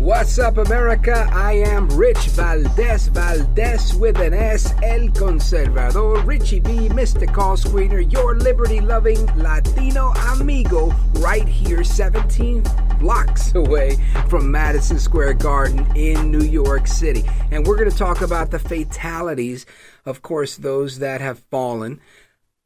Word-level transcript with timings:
What's 0.00 0.38
up, 0.38 0.56
America? 0.56 1.28
I 1.30 1.52
am 1.52 1.86
Rich 1.90 2.28
Valdez, 2.28 3.08
Valdez 3.08 3.94
with 3.94 4.18
an 4.18 4.32
S, 4.32 4.72
El 4.82 5.08
Conservador, 5.08 6.24
Richie 6.24 6.58
B, 6.58 6.88
Mr. 6.88 7.30
Call 7.30 7.54
Screener, 7.58 8.10
your 8.10 8.34
liberty 8.34 8.80
loving 8.80 9.26
Latino 9.36 10.14
amigo, 10.32 10.86
right 11.18 11.46
here, 11.46 11.84
17 11.84 12.64
blocks 12.98 13.54
away 13.54 13.98
from 14.30 14.50
Madison 14.50 14.98
Square 14.98 15.34
Garden 15.34 15.86
in 15.94 16.30
New 16.30 16.44
York 16.44 16.86
City. 16.86 17.22
And 17.50 17.66
we're 17.66 17.76
going 17.76 17.90
to 17.90 17.94
talk 17.94 18.22
about 18.22 18.50
the 18.50 18.58
fatalities, 18.58 19.66
of 20.06 20.22
course, 20.22 20.56
those 20.56 21.00
that 21.00 21.20
have 21.20 21.40
fallen, 21.50 22.00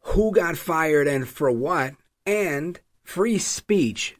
who 0.03 0.31
got 0.31 0.57
fired 0.57 1.09
and 1.09 1.27
for 1.27 1.51
what, 1.51 1.95
and 2.25 2.79
free 3.03 3.39
speech. 3.39 4.15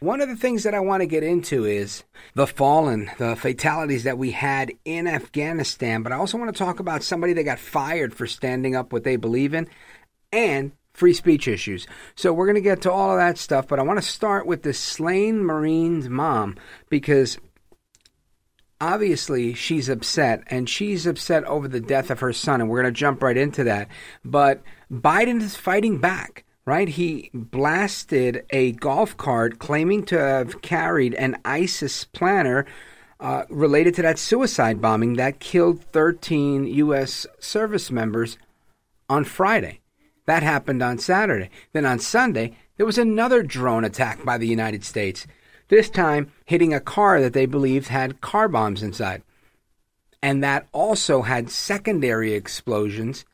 One 0.00 0.20
of 0.20 0.28
the 0.28 0.36
things 0.36 0.64
that 0.64 0.74
I 0.74 0.80
want 0.80 1.00
to 1.00 1.06
get 1.06 1.22
into 1.22 1.64
is 1.64 2.04
the 2.34 2.46
fallen, 2.46 3.10
the 3.16 3.34
fatalities 3.34 4.04
that 4.04 4.18
we 4.18 4.30
had 4.30 4.70
in 4.84 5.06
Afghanistan, 5.06 6.02
but 6.02 6.12
I 6.12 6.16
also 6.16 6.36
want 6.36 6.54
to 6.54 6.58
talk 6.58 6.80
about 6.80 7.02
somebody 7.02 7.32
that 7.32 7.44
got 7.44 7.58
fired 7.58 8.12
for 8.12 8.26
standing 8.26 8.76
up 8.76 8.92
what 8.92 9.04
they 9.04 9.16
believe 9.16 9.54
in 9.54 9.68
and 10.30 10.72
free 10.92 11.14
speech 11.14 11.48
issues. 11.48 11.86
So 12.14 12.34
we're 12.34 12.44
going 12.44 12.56
to 12.56 12.60
get 12.60 12.82
to 12.82 12.92
all 12.92 13.12
of 13.12 13.18
that 13.18 13.38
stuff, 13.38 13.68
but 13.68 13.78
I 13.78 13.84
want 13.84 13.98
to 13.98 14.06
start 14.06 14.46
with 14.46 14.64
the 14.64 14.74
slain 14.74 15.42
Marine's 15.42 16.10
mom 16.10 16.56
because 16.90 17.38
obviously 18.78 19.54
she's 19.54 19.88
upset 19.88 20.42
and 20.48 20.68
she's 20.68 21.06
upset 21.06 21.44
over 21.44 21.68
the 21.68 21.80
death 21.80 22.10
of 22.10 22.20
her 22.20 22.34
son 22.34 22.60
and 22.60 22.68
we're 22.68 22.82
going 22.82 22.92
to 22.92 22.98
jump 22.98 23.22
right 23.22 23.36
into 23.36 23.64
that. 23.64 23.88
But 24.22 24.62
Biden 24.92 25.40
is 25.40 25.56
fighting 25.56 25.98
back 26.00 26.44
right? 26.66 26.88
He 26.88 27.30
blasted 27.32 28.44
a 28.50 28.72
golf 28.72 29.16
cart 29.16 29.58
claiming 29.58 30.04
to 30.06 30.18
have 30.18 30.60
carried 30.60 31.14
an 31.14 31.36
ISIS 31.44 32.04
planner 32.04 32.66
uh, 33.20 33.44
related 33.48 33.94
to 33.94 34.02
that 34.02 34.18
suicide 34.18 34.80
bombing 34.80 35.14
that 35.14 35.40
killed 35.40 35.82
13 35.84 36.66
U.S. 36.66 37.26
service 37.38 37.90
members 37.90 38.36
on 39.08 39.24
Friday. 39.24 39.80
That 40.26 40.42
happened 40.42 40.82
on 40.82 40.98
Saturday. 40.98 41.48
Then 41.72 41.86
on 41.86 42.00
Sunday, 42.00 42.56
there 42.76 42.84
was 42.84 42.98
another 42.98 43.42
drone 43.42 43.84
attack 43.84 44.24
by 44.24 44.36
the 44.36 44.48
United 44.48 44.84
States, 44.84 45.26
this 45.68 45.88
time 45.88 46.32
hitting 46.44 46.74
a 46.74 46.80
car 46.80 47.20
that 47.20 47.32
they 47.32 47.46
believed 47.46 47.88
had 47.88 48.20
car 48.20 48.48
bombs 48.48 48.82
inside. 48.82 49.22
And 50.22 50.42
that 50.42 50.66
also 50.72 51.22
had 51.22 51.50
secondary 51.50 52.34
explosions 52.34 53.24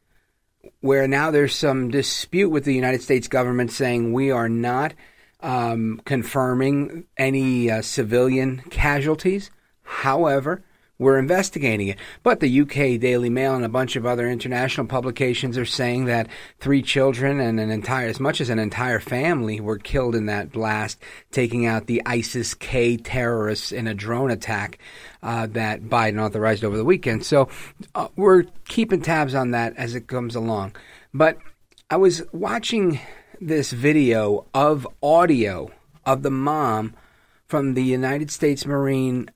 where 0.81 1.09
now 1.09 1.31
there's 1.31 1.55
some 1.55 1.91
dispute 1.91 2.51
with 2.51 2.65
the 2.65 2.75
United 2.75 3.03
States 3.03 3.29
government 3.29 3.73
saying 3.73 4.13
we 4.13 4.31
are 4.31 4.49
not 4.49 4.95
um, 5.41 6.01
confirming 6.05 7.05
any 7.17 7.71
uh, 7.71 7.83
civilian 7.83 8.63
casualties. 8.71 9.51
However, 9.83 10.63
we're 11.03 11.19
investigating 11.19 11.89
it. 11.89 11.99
But 12.23 12.41
the 12.41 12.61
UK 12.61 12.99
Daily 13.01 13.29
Mail 13.29 13.55
and 13.55 13.65
a 13.65 13.69
bunch 13.69 13.97
of 13.97 14.07
other 14.07 14.29
international 14.29 14.87
publications 14.87 15.59
are 15.59 15.67
saying 15.67 16.07
that 16.07 16.29
three 16.59 16.83
children 16.83 17.41
and 17.41 17.61
an 17.61 17.71
entire, 17.71 18.09
as 18.09 18.21
much 18.21 18.41
as 18.41 18.49
an 18.49 18.59
entire 18.59 19.01
family, 19.01 19.61
were 19.61 19.79
killed 19.79 20.15
in 20.15 20.27
that 20.27 20.53
blast, 20.53 20.99
taking 21.31 21.67
out 21.67 21.87
the 21.87 22.03
ISIS 22.07 22.55
K 22.55 22.97
terrorists 22.97 23.73
in 23.73 23.87
a 23.87 23.95
drone 23.95 24.31
attack 24.31 24.79
uh, 25.23 25.47
that 25.49 25.83
Biden 25.83 26.21
authorized 26.21 26.65
over 26.65 26.77
the 26.77 26.85
weekend. 26.85 27.25
So 27.25 27.49
uh, 27.95 28.09
we're 28.17 28.45
keeping 28.69 29.03
tabs 29.03 29.35
on 29.35 29.51
that 29.51 29.77
as 29.77 29.95
it 29.95 30.07
comes 30.07 30.35
along. 30.35 30.75
But 31.13 31.39
I 31.91 31.97
was 31.97 32.23
watching 32.33 33.01
this 33.41 33.73
video 33.73 34.47
of 34.55 34.87
audio 35.03 35.71
of 36.07 36.23
the 36.23 36.31
mom 36.31 36.95
from 37.47 37.75
the 37.75 37.83
United 37.83 38.31
States 38.31 38.65
Marine 38.65 39.29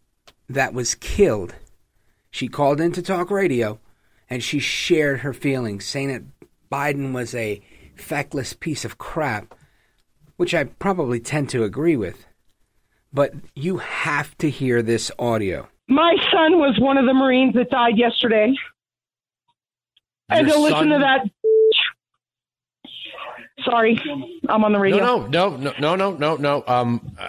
that 0.49 0.75
was 0.75 0.95
killed. 0.95 1.55
She 2.31 2.49
called 2.49 2.81
into 2.81 3.03
talk 3.03 3.31
radio 3.31 3.79
and 4.29 4.43
she 4.43 4.59
shared 4.59 5.21
her 5.21 5.33
feelings, 5.33 5.85
saying 5.85 6.09
that 6.09 6.23
Biden 6.71 7.13
was 7.13 7.35
a 7.35 7.63
feckless 7.95 8.53
piece 8.53 8.85
of 8.85 8.99
crap, 8.99 9.55
which 10.37 10.55
I 10.55 10.65
probably 10.65 11.21
tend 11.21 11.49
to 11.51 11.65
agree 11.65 11.97
with. 11.97 12.27
But 13.13 13.35
you 13.55 13.79
have 13.79 14.37
to 14.39 14.51
hear 14.51 14.83
this 14.83 15.11
audio. 15.19 15.69
My 15.89 16.17
son 16.33 16.59
was 16.59 16.77
one 16.81 16.99
of 16.99 17.07
the 17.07 17.15
Marines 17.15 17.55
that 17.55 17.71
died 17.71 17.97
yesterday. 17.97 18.53
and 20.29 20.47
to 20.47 20.53
son- 20.53 20.63
listen 20.63 20.89
to 20.91 20.99
that. 20.99 21.31
Sorry, 23.65 24.01
I'm 24.49 24.65
on 24.65 24.73
the 24.73 24.79
radio. 24.79 24.99
No, 24.99 25.27
no, 25.27 25.57
no, 25.57 25.73
no, 25.79 25.97
no, 25.97 26.17
no, 26.17 26.37
no. 26.37 26.65
Um, 26.67 27.17
uh, 27.19 27.29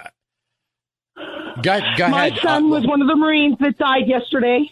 go, 1.62 1.80
go 1.96 2.08
My 2.08 2.26
ahead. 2.26 2.38
son 2.42 2.64
Uh, 2.64 2.68
was 2.68 2.86
one 2.86 3.02
of 3.02 3.08
the 3.08 3.16
Marines 3.16 3.56
that 3.60 3.78
died 3.78 4.06
yesterday. 4.06 4.70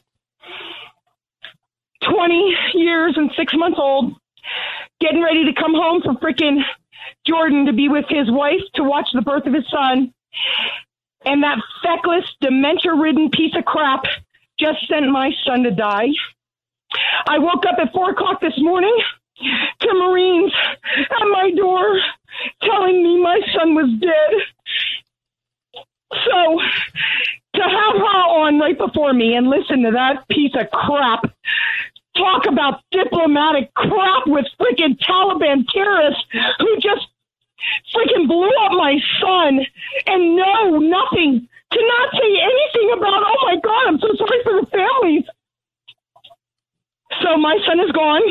20 2.02 2.56
years 2.74 3.14
and 3.16 3.30
six 3.36 3.52
months 3.54 3.78
old, 3.80 4.14
getting 5.00 5.22
ready 5.22 5.44
to 5.46 5.52
come 5.60 5.74
home 5.74 6.02
from 6.02 6.16
freaking 6.18 6.60
Jordan 7.26 7.66
to 7.66 7.72
be 7.72 7.88
with 7.88 8.04
his 8.08 8.30
wife 8.30 8.60
to 8.74 8.84
watch 8.84 9.08
the 9.12 9.22
birth 9.22 9.46
of 9.46 9.54
his 9.54 9.68
son. 9.70 10.12
And 11.24 11.42
that 11.42 11.58
feckless, 11.82 12.24
dementia 12.40 12.94
ridden 12.94 13.30
piece 13.30 13.54
of 13.56 13.64
crap 13.64 14.04
just 14.58 14.78
sent 14.88 15.08
my 15.10 15.32
son 15.44 15.64
to 15.64 15.70
die. 15.72 16.08
I 17.26 17.38
woke 17.38 17.64
up 17.66 17.76
at 17.80 17.92
four 17.92 18.10
o'clock 18.10 18.40
this 18.40 18.54
morning 18.58 18.96
to 19.80 19.94
Marines 19.94 20.52
at 20.96 21.26
my 21.32 21.50
door 21.56 21.98
telling 22.62 23.02
me 23.02 23.20
my 23.20 23.40
son 23.58 23.74
was 23.74 23.90
dead. 24.00 24.55
So 26.26 26.60
to 27.54 27.62
have 27.62 27.96
her 27.96 28.22
on 28.42 28.58
right 28.58 28.76
before 28.76 29.12
me 29.12 29.34
and 29.34 29.48
listen 29.48 29.82
to 29.82 29.90
that 29.92 30.28
piece 30.28 30.52
of 30.54 30.70
crap 30.70 31.24
talk 32.16 32.46
about 32.46 32.80
diplomatic 32.90 33.72
crap 33.74 34.26
with 34.26 34.46
freaking 34.58 34.98
Taliban 34.98 35.64
terrorists 35.68 36.24
who 36.58 36.76
just 36.76 37.06
freaking 37.94 38.26
blew 38.26 38.50
up 38.64 38.72
my 38.72 38.98
son 39.20 39.60
and 40.06 40.36
know 40.36 40.78
nothing 40.78 41.48
to 41.72 41.80
not 41.80 42.12
say 42.12 42.40
anything 42.40 42.92
about 42.96 43.22
oh 43.24 43.38
my 43.42 43.56
god 43.62 43.88
i'm 43.88 43.98
so 43.98 44.08
sorry 44.16 44.42
for 44.44 44.60
the 44.60 44.66
families. 44.70 45.24
So 47.22 47.36
my 47.36 47.58
son 47.66 47.80
is 47.80 47.90
gone 47.92 48.22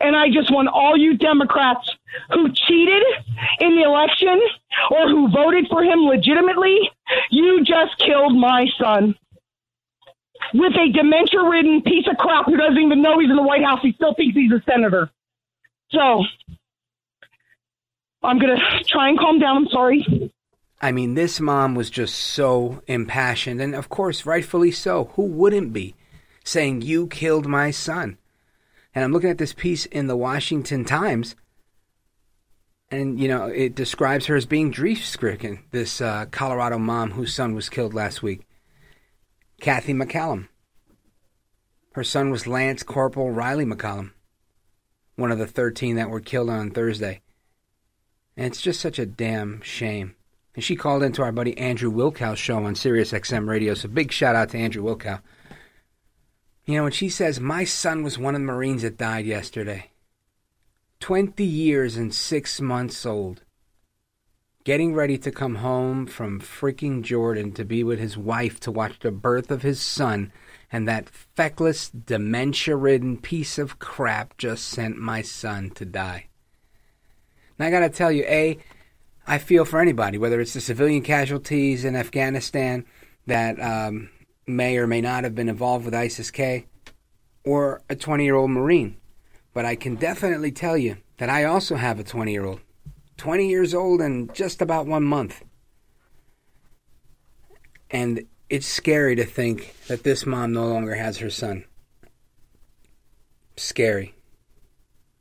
and 0.00 0.16
i 0.16 0.28
just 0.28 0.52
want 0.52 0.68
all 0.68 0.96
you 0.96 1.16
democrats 1.16 1.90
who 2.30 2.48
cheated 2.52 3.02
in 3.60 3.76
the 3.76 3.82
election 3.82 4.40
or 4.90 5.08
who 5.08 5.30
voted 5.30 5.66
for 5.68 5.82
him 5.82 6.00
legitimately 6.00 6.90
you 7.30 7.64
just 7.64 7.98
killed 7.98 8.36
my 8.36 8.66
son 8.80 9.14
with 10.54 10.72
a 10.74 10.92
dementia 10.92 11.42
ridden 11.42 11.82
piece 11.82 12.06
of 12.10 12.16
crap 12.16 12.46
who 12.46 12.56
doesn't 12.56 12.78
even 12.78 13.00
know 13.02 13.18
he's 13.18 13.30
in 13.30 13.36
the 13.36 13.42
white 13.42 13.64
house 13.64 13.80
he 13.82 13.92
still 13.92 14.14
thinks 14.14 14.34
he's 14.34 14.52
a 14.52 14.62
senator 14.66 15.10
so 15.90 16.24
I'm 18.22 18.38
gonna 18.38 18.56
try 18.86 19.08
and 19.08 19.18
calm 19.18 19.38
down. 19.38 19.56
I'm 19.56 19.68
sorry. 19.68 20.32
I 20.80 20.92
mean, 20.92 21.14
this 21.14 21.40
mom 21.40 21.74
was 21.74 21.90
just 21.90 22.14
so 22.14 22.82
impassioned, 22.86 23.60
and 23.60 23.74
of 23.74 23.88
course, 23.88 24.26
rightfully 24.26 24.70
so. 24.70 25.10
Who 25.14 25.24
wouldn't 25.24 25.72
be 25.72 25.94
saying, 26.44 26.82
You 26.82 27.06
killed 27.08 27.46
my 27.46 27.70
son? 27.70 28.18
And 28.94 29.04
I'm 29.04 29.12
looking 29.12 29.30
at 29.30 29.38
this 29.38 29.52
piece 29.52 29.86
in 29.86 30.06
the 30.06 30.16
Washington 30.16 30.84
Times, 30.84 31.34
and, 32.92 33.18
you 33.18 33.26
know, 33.26 33.46
it 33.46 33.74
describes 33.74 34.26
her 34.26 34.36
as 34.36 34.44
being 34.44 34.70
grief 34.70 35.04
stricken, 35.04 35.64
this 35.70 36.02
uh, 36.02 36.26
Colorado 36.30 36.78
mom 36.78 37.12
whose 37.12 37.34
son 37.34 37.54
was 37.54 37.70
killed 37.70 37.94
last 37.94 38.22
week, 38.22 38.46
Kathy 39.62 39.94
McCollum. 39.94 40.48
Her 41.94 42.04
son 42.04 42.30
was 42.30 42.46
Lance 42.46 42.82
Corporal 42.82 43.34
Rylee 43.34 43.72
McCollum, 43.72 44.12
one 45.16 45.32
of 45.32 45.38
the 45.38 45.46
13 45.46 45.96
that 45.96 46.10
were 46.10 46.20
killed 46.20 46.50
on 46.50 46.70
Thursday. 46.70 47.22
And 48.36 48.46
it's 48.46 48.60
just 48.60 48.80
such 48.80 48.98
a 48.98 49.06
damn 49.06 49.62
shame. 49.62 50.14
And 50.54 50.62
she 50.62 50.76
called 50.76 51.02
into 51.02 51.22
our 51.22 51.32
buddy 51.32 51.56
Andrew 51.56 51.90
Wilkow's 51.90 52.38
show 52.38 52.62
on 52.62 52.74
Sirius 52.74 53.12
XM 53.12 53.48
Radio, 53.48 53.72
so 53.72 53.88
big 53.88 54.12
shout 54.12 54.36
out 54.36 54.50
to 54.50 54.58
Andrew 54.58 54.82
Wilkow. 54.82 55.22
You 56.66 56.76
know, 56.76 56.82
when 56.82 56.92
she 56.92 57.08
says, 57.08 57.40
My 57.40 57.64
son 57.64 58.02
was 58.02 58.18
one 58.18 58.34
of 58.34 58.42
the 58.42 58.46
Marines 58.46 58.82
that 58.82 58.98
died 58.98 59.24
yesterday, 59.24 59.91
20 61.02 61.44
years 61.44 61.96
and 61.96 62.14
six 62.14 62.60
months 62.60 63.04
old, 63.04 63.42
getting 64.62 64.94
ready 64.94 65.18
to 65.18 65.32
come 65.32 65.56
home 65.56 66.06
from 66.06 66.40
freaking 66.40 67.02
Jordan 67.02 67.50
to 67.50 67.64
be 67.64 67.82
with 67.82 67.98
his 67.98 68.16
wife 68.16 68.60
to 68.60 68.70
watch 68.70 69.00
the 69.00 69.10
birth 69.10 69.50
of 69.50 69.62
his 69.62 69.80
son, 69.80 70.32
and 70.70 70.86
that 70.86 71.08
feckless, 71.08 71.90
dementia 71.90 72.76
ridden 72.76 73.16
piece 73.18 73.58
of 73.58 73.80
crap 73.80 74.38
just 74.38 74.64
sent 74.68 74.96
my 74.96 75.22
son 75.22 75.70
to 75.70 75.84
die. 75.84 76.28
And 77.58 77.66
I 77.66 77.70
gotta 77.72 77.90
tell 77.90 78.12
you, 78.12 78.22
A, 78.28 78.58
I 79.26 79.38
feel 79.38 79.64
for 79.64 79.80
anybody, 79.80 80.18
whether 80.18 80.40
it's 80.40 80.54
the 80.54 80.60
civilian 80.60 81.02
casualties 81.02 81.84
in 81.84 81.96
Afghanistan 81.96 82.86
that 83.26 83.60
um, 83.60 84.08
may 84.46 84.76
or 84.76 84.86
may 84.86 85.00
not 85.00 85.24
have 85.24 85.34
been 85.34 85.48
involved 85.48 85.84
with 85.84 85.94
ISIS 85.94 86.30
K, 86.30 86.66
or 87.44 87.82
a 87.90 87.96
20 87.96 88.22
year 88.22 88.36
old 88.36 88.52
Marine. 88.52 88.98
But 89.54 89.64
I 89.64 89.76
can 89.76 89.96
definitely 89.96 90.52
tell 90.52 90.76
you 90.76 90.96
that 91.18 91.28
I 91.28 91.44
also 91.44 91.76
have 91.76 91.98
a 91.98 92.04
20 92.04 92.32
year 92.32 92.44
old. 92.44 92.60
20 93.18 93.48
years 93.48 93.74
old 93.74 94.00
and 94.00 94.32
just 94.34 94.62
about 94.62 94.86
one 94.86 95.04
month. 95.04 95.44
And 97.90 98.24
it's 98.48 98.66
scary 98.66 99.14
to 99.16 99.24
think 99.24 99.74
that 99.86 100.02
this 100.02 100.26
mom 100.26 100.52
no 100.52 100.66
longer 100.66 100.94
has 100.94 101.18
her 101.18 101.30
son. 101.30 101.64
Scary. 103.56 104.14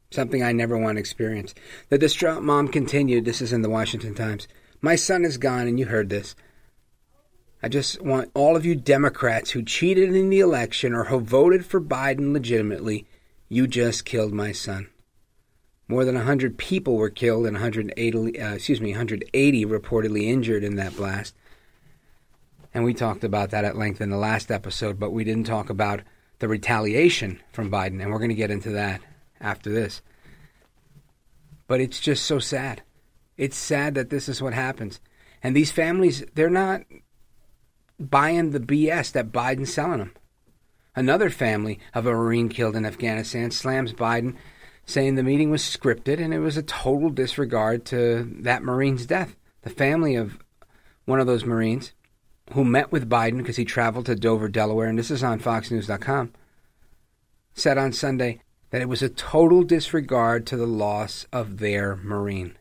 Something 0.09 0.43
I 0.43 0.51
never 0.51 0.77
want 0.77 0.95
to 0.95 0.99
experience. 0.99 1.53
The 1.89 1.97
distraught 1.97 2.43
mom 2.43 2.67
continued, 2.67 3.25
this 3.25 3.41
is 3.41 3.53
in 3.53 3.61
the 3.61 3.69
Washington 3.69 4.15
Times. 4.15 4.47
My 4.81 4.95
son 4.95 5.23
is 5.23 5.37
gone, 5.37 5.67
and 5.67 5.79
you 5.79 5.85
heard 5.85 6.09
this. 6.09 6.35
I 7.63 7.69
just 7.69 8.01
want 8.01 8.31
all 8.33 8.55
of 8.55 8.65
you 8.65 8.75
Democrats 8.75 9.51
who 9.51 9.63
cheated 9.63 10.15
in 10.15 10.29
the 10.29 10.39
election 10.39 10.93
or 10.93 11.05
who 11.05 11.19
voted 11.19 11.65
for 11.65 11.79
Biden 11.79 12.33
legitimately, 12.33 13.05
you 13.51 13.67
just 13.67 14.05
killed 14.05 14.31
my 14.31 14.53
son. 14.53 14.87
More 15.89 16.05
than 16.05 16.15
100 16.15 16.57
people 16.57 16.95
were 16.95 17.09
killed 17.09 17.45
and 17.45 17.55
180, 17.55 18.39
uh, 18.39 18.53
excuse 18.53 18.79
me, 18.79 18.91
180 18.91 19.65
reportedly 19.65 20.23
injured 20.23 20.63
in 20.63 20.77
that 20.77 20.95
blast. 20.95 21.35
And 22.73 22.85
we 22.85 22.93
talked 22.93 23.25
about 23.25 23.49
that 23.49 23.65
at 23.65 23.75
length 23.75 23.99
in 23.99 24.09
the 24.09 24.15
last 24.15 24.51
episode, 24.51 24.97
but 25.01 25.11
we 25.11 25.25
didn't 25.25 25.47
talk 25.47 25.69
about 25.69 25.99
the 26.39 26.47
retaliation 26.47 27.41
from 27.51 27.69
Biden, 27.69 28.01
and 28.01 28.09
we're 28.09 28.19
going 28.19 28.29
to 28.29 28.35
get 28.35 28.51
into 28.51 28.69
that 28.69 29.01
after 29.41 29.69
this. 29.69 30.01
But 31.67 31.81
it's 31.81 31.99
just 31.99 32.25
so 32.25 32.39
sad. 32.39 32.83
It's 33.35 33.57
sad 33.57 33.95
that 33.95 34.09
this 34.09 34.29
is 34.29 34.41
what 34.41 34.53
happens. 34.53 35.01
And 35.43 35.53
these 35.53 35.73
families, 35.73 36.23
they're 36.35 36.49
not 36.49 36.83
buying 37.99 38.51
the 38.51 38.61
BS 38.61 39.11
that 39.11 39.33
Biden's 39.33 39.73
selling 39.73 39.99
them. 39.99 40.13
Another 40.95 41.29
family 41.29 41.79
of 41.93 42.05
a 42.05 42.11
Marine 42.11 42.49
killed 42.49 42.75
in 42.75 42.85
Afghanistan 42.85 43.51
slams 43.51 43.93
Biden, 43.93 44.35
saying 44.85 45.15
the 45.15 45.23
meeting 45.23 45.49
was 45.49 45.61
scripted 45.61 46.19
and 46.19 46.33
it 46.33 46.39
was 46.39 46.57
a 46.57 46.63
total 46.63 47.09
disregard 47.09 47.85
to 47.85 48.29
that 48.41 48.63
Marine's 48.63 49.05
death. 49.05 49.37
The 49.61 49.69
family 49.69 50.15
of 50.15 50.37
one 51.05 51.19
of 51.19 51.27
those 51.27 51.45
Marines 51.45 51.93
who 52.53 52.65
met 52.65 52.91
with 52.91 53.09
Biden 53.09 53.37
because 53.37 53.55
he 53.55 53.63
traveled 53.63 54.07
to 54.07 54.15
Dover, 54.15 54.49
Delaware, 54.49 54.87
and 54.87 54.99
this 54.99 55.11
is 55.11 55.23
on 55.23 55.39
FoxNews.com, 55.39 56.33
said 57.53 57.77
on 57.77 57.93
Sunday 57.93 58.41
that 58.71 58.81
it 58.81 58.89
was 58.89 59.01
a 59.01 59.09
total 59.09 59.63
disregard 59.63 60.45
to 60.47 60.57
the 60.57 60.67
loss 60.67 61.25
of 61.31 61.59
their 61.59 61.95
Marine. 61.95 62.57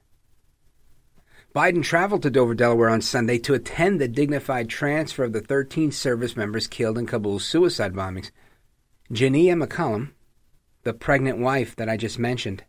Biden 1.52 1.82
traveled 1.82 2.23
to 2.23 2.31
Dover, 2.31 2.55
Delaware 2.55 2.91
on 2.91 3.00
Sunday 3.00 3.37
to 3.38 3.55
attend 3.55 4.00
the 4.00 4.06
dignified 4.06 4.69
transfer 4.69 5.25
of 5.25 5.32
the 5.32 5.41
13 5.41 5.91
service 5.91 6.37
members 6.37 6.69
killed 6.69 6.97
in 6.97 7.06
Kabul's 7.06 7.44
suicide 7.44 7.93
bombings. 7.93 8.31
Jiennah 9.11 9.61
McCollum, 9.61 10.12
the 10.85 10.94
pregnant 10.94 11.38
wife 11.38 11.75
that 11.75 11.88
I 11.88 11.97
just 11.97 12.20
mentioned 12.20 12.62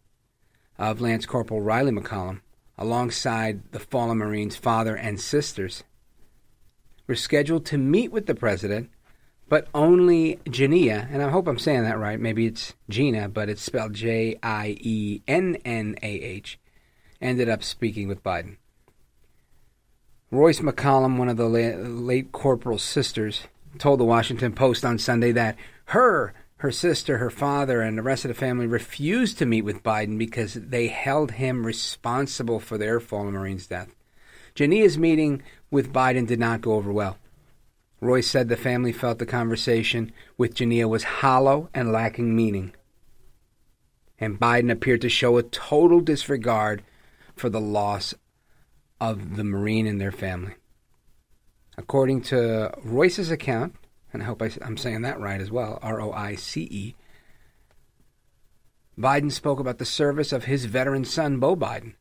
of 0.80 1.00
Lance 1.00 1.28
Corporal 1.28 1.62
Rylee 1.62 1.95
McCollum, 2.00 2.42
alongside 2.75 3.72
the 3.72 3.80
fallen 3.80 4.18
Marine's 4.18 4.56
father 4.56 4.95
and 4.95 5.22
sisters, 5.22 5.83
were 7.06 7.13
scheduled 7.13 7.68
to 7.68 7.78
meet 7.78 8.12
with 8.12 8.25
the 8.25 8.33
president, 8.33 8.89
but 9.48 9.68
only 9.75 10.39
Jiennah, 10.45 11.07
and 11.13 11.22
I 11.22 11.30
hope 11.30 11.48
I'm 11.48 11.60
saying 11.60 11.83
that 11.83 12.00
right, 12.00 12.19
maybe 12.19 12.48
it's 12.48 12.74
Gina, 12.89 13.30
but 13.30 13.48
it's 13.48 13.62
spelled 13.62 13.94
J 13.94 14.39
I 14.42 14.75
E 14.80 15.22
N 15.28 15.57
N 15.63 15.98
A 16.01 16.07
H, 16.07 16.60
ended 17.22 17.48
up 17.48 17.63
speaking 17.63 18.07
with 18.07 18.24
Biden. 18.24 18.57
Roice 20.31 20.62
McCollum, 20.62 21.18
one 21.18 21.28
of 21.28 21.36
the 21.36 21.50
late 21.50 22.31
corporal's 22.31 22.83
sisters, 22.83 23.48
told 23.78 24.00
the 24.00 24.06
Washington 24.06 24.54
Post 24.54 24.86
on 24.86 24.98
Sunday 24.98 25.33
that 25.33 25.57
her, 25.88 26.33
her 26.57 26.72
sister, 26.72 27.18
her 27.18 27.30
father, 27.30 27.81
and 27.81 27.98
the 27.98 28.01
rest 28.01 28.24
of 28.24 28.30
the 28.30 28.36
family 28.36 28.66
refused 28.66 29.38
to 29.39 29.45
meet 29.45 29.63
with 29.63 29.83
Biden 29.83 30.18
because 30.18 30.54
they 30.54 30.88
held 30.88 31.31
him 31.31 31.66
responsible 31.66 32.62
for 32.62 32.78
their 32.78 33.01
fallen 33.01 33.33
Marine's 33.33 33.68
death. 33.68 33.89
Jiennah's 34.56 34.98
meeting 34.98 35.44
with 35.69 35.92
Biden 35.92 36.25
did 36.25 36.39
not 36.39 36.62
go 36.62 36.75
over 36.75 36.94
well. 36.94 37.18
Roice 38.01 38.30
said 38.30 38.48
the 38.48 38.56
family 38.56 38.94
felt 38.94 39.19
the 39.19 39.25
conversation 39.25 40.13
with 40.38 40.56
Jiennah 40.56 40.88
was 40.88 41.04
hollow 41.04 41.69
and 41.74 41.92
lacking 41.92 42.33
meaning. 42.33 42.74
And 44.18 44.39
Biden 44.39 44.72
appeared 44.72 45.01
to 45.01 45.10
show 45.10 45.38
a 45.38 45.44
total 45.44 46.00
disregard 46.00 46.83
for 47.36 47.50
the 47.50 47.60
loss 47.60 48.13
of 49.01 49.36
the 49.36 49.44
Marine 49.44 49.88
and 49.88 50.00
their 50.00 50.12
family. 50.12 50.53
According 51.75 52.21
to 52.24 52.71
Roice's 52.86 53.31
account, 53.31 53.75
and 54.13 54.21
I 54.21 54.27
hope 54.27 54.42
I, 54.42 54.51
am 54.62 54.77
saying 54.77 55.01
that 55.01 55.19
right 55.19 55.42
as 55.42 55.50
well 55.50 55.80
R 55.81 56.00
O 56.00 56.12
I 56.12 56.36
C 56.36 56.62
E, 56.69 56.95
Biden 58.98 59.31
spoke 59.31 59.59
about 59.59 59.80
the 59.80 59.86
service 59.86 60.31
of 60.31 60.44
his 60.44 60.65
veteran 60.65 61.03
son, 61.03 61.39
Beau 61.39 61.56
Biden, 61.56 61.95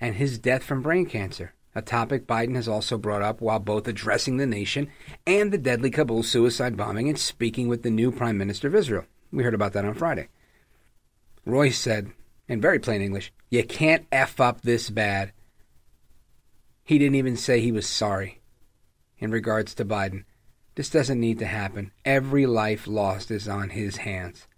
and 0.00 0.16
his 0.16 0.38
death 0.38 0.64
from 0.64 0.82
brain 0.82 1.06
cancer, 1.06 1.54
a 1.74 1.82
topic 1.82 2.26
Biden 2.26 2.56
has 2.56 2.66
also 2.66 2.98
brought 2.98 3.22
up 3.22 3.40
while 3.40 3.60
both 3.60 3.86
addressing 3.86 4.38
the 4.38 4.46
nation 4.46 4.88
and 5.24 5.52
the 5.52 5.58
deadly 5.58 5.90
Kabul 5.90 6.24
suicide 6.24 6.76
bombing 6.76 7.08
and 7.08 7.18
speaking 7.18 7.68
with 7.68 7.84
the 7.84 7.90
new 7.90 8.10
Prime 8.10 8.36
Minister 8.36 8.66
of 8.66 8.74
Israel. 8.74 9.04
We 9.30 9.44
heard 9.44 9.54
about 9.54 9.74
that 9.74 9.84
on 9.84 9.94
Friday. 9.94 10.26
Roice 11.46 11.78
said, 11.78 12.10
in 12.48 12.60
very 12.60 12.80
plain 12.80 13.00
English, 13.00 13.32
You 13.48 13.62
can't 13.62 14.06
F 14.10 14.40
up 14.40 14.62
this 14.62 14.90
bad 14.90 15.32
he 16.90 16.98
didn't 16.98 17.14
even 17.14 17.36
say 17.36 17.60
he 17.60 17.70
was 17.70 17.86
sorry 17.86 18.40
in 19.20 19.30
regards 19.30 19.76
to 19.76 19.84
Biden. 19.84 20.24
This 20.74 20.90
doesn't 20.90 21.20
need 21.20 21.38
to 21.38 21.46
happen. 21.46 21.92
Every 22.04 22.46
life 22.46 22.88
lost 22.88 23.30
is 23.30 23.46
on 23.46 23.70
his 23.70 23.98
hands. 23.98 24.48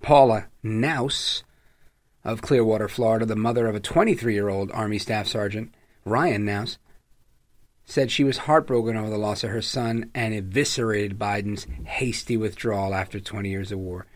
Paula 0.00 0.46
Knauss 0.62 1.42
of 2.22 2.40
Clearwater, 2.40 2.88
Florida, 2.88 3.26
the 3.26 3.34
mother 3.34 3.66
of 3.66 3.74
a 3.74 3.80
23 3.80 4.32
year 4.32 4.48
old 4.48 4.70
Army 4.70 4.96
Staff 4.96 5.26
Sergeant, 5.26 5.74
Ryan 6.04 6.46
Knauss, 6.46 6.76
said 7.84 8.12
she 8.12 8.22
was 8.22 8.46
heartbroken 8.46 8.96
over 8.96 9.10
the 9.10 9.18
loss 9.18 9.42
of 9.42 9.50
her 9.50 9.60
son 9.60 10.12
and 10.14 10.32
eviscerated 10.34 11.18
Biden's 11.18 11.66
hasty 11.84 12.36
withdrawal 12.36 12.94
after 12.94 13.18
20 13.18 13.48
years 13.48 13.72
of 13.72 13.80
war. 13.80 14.06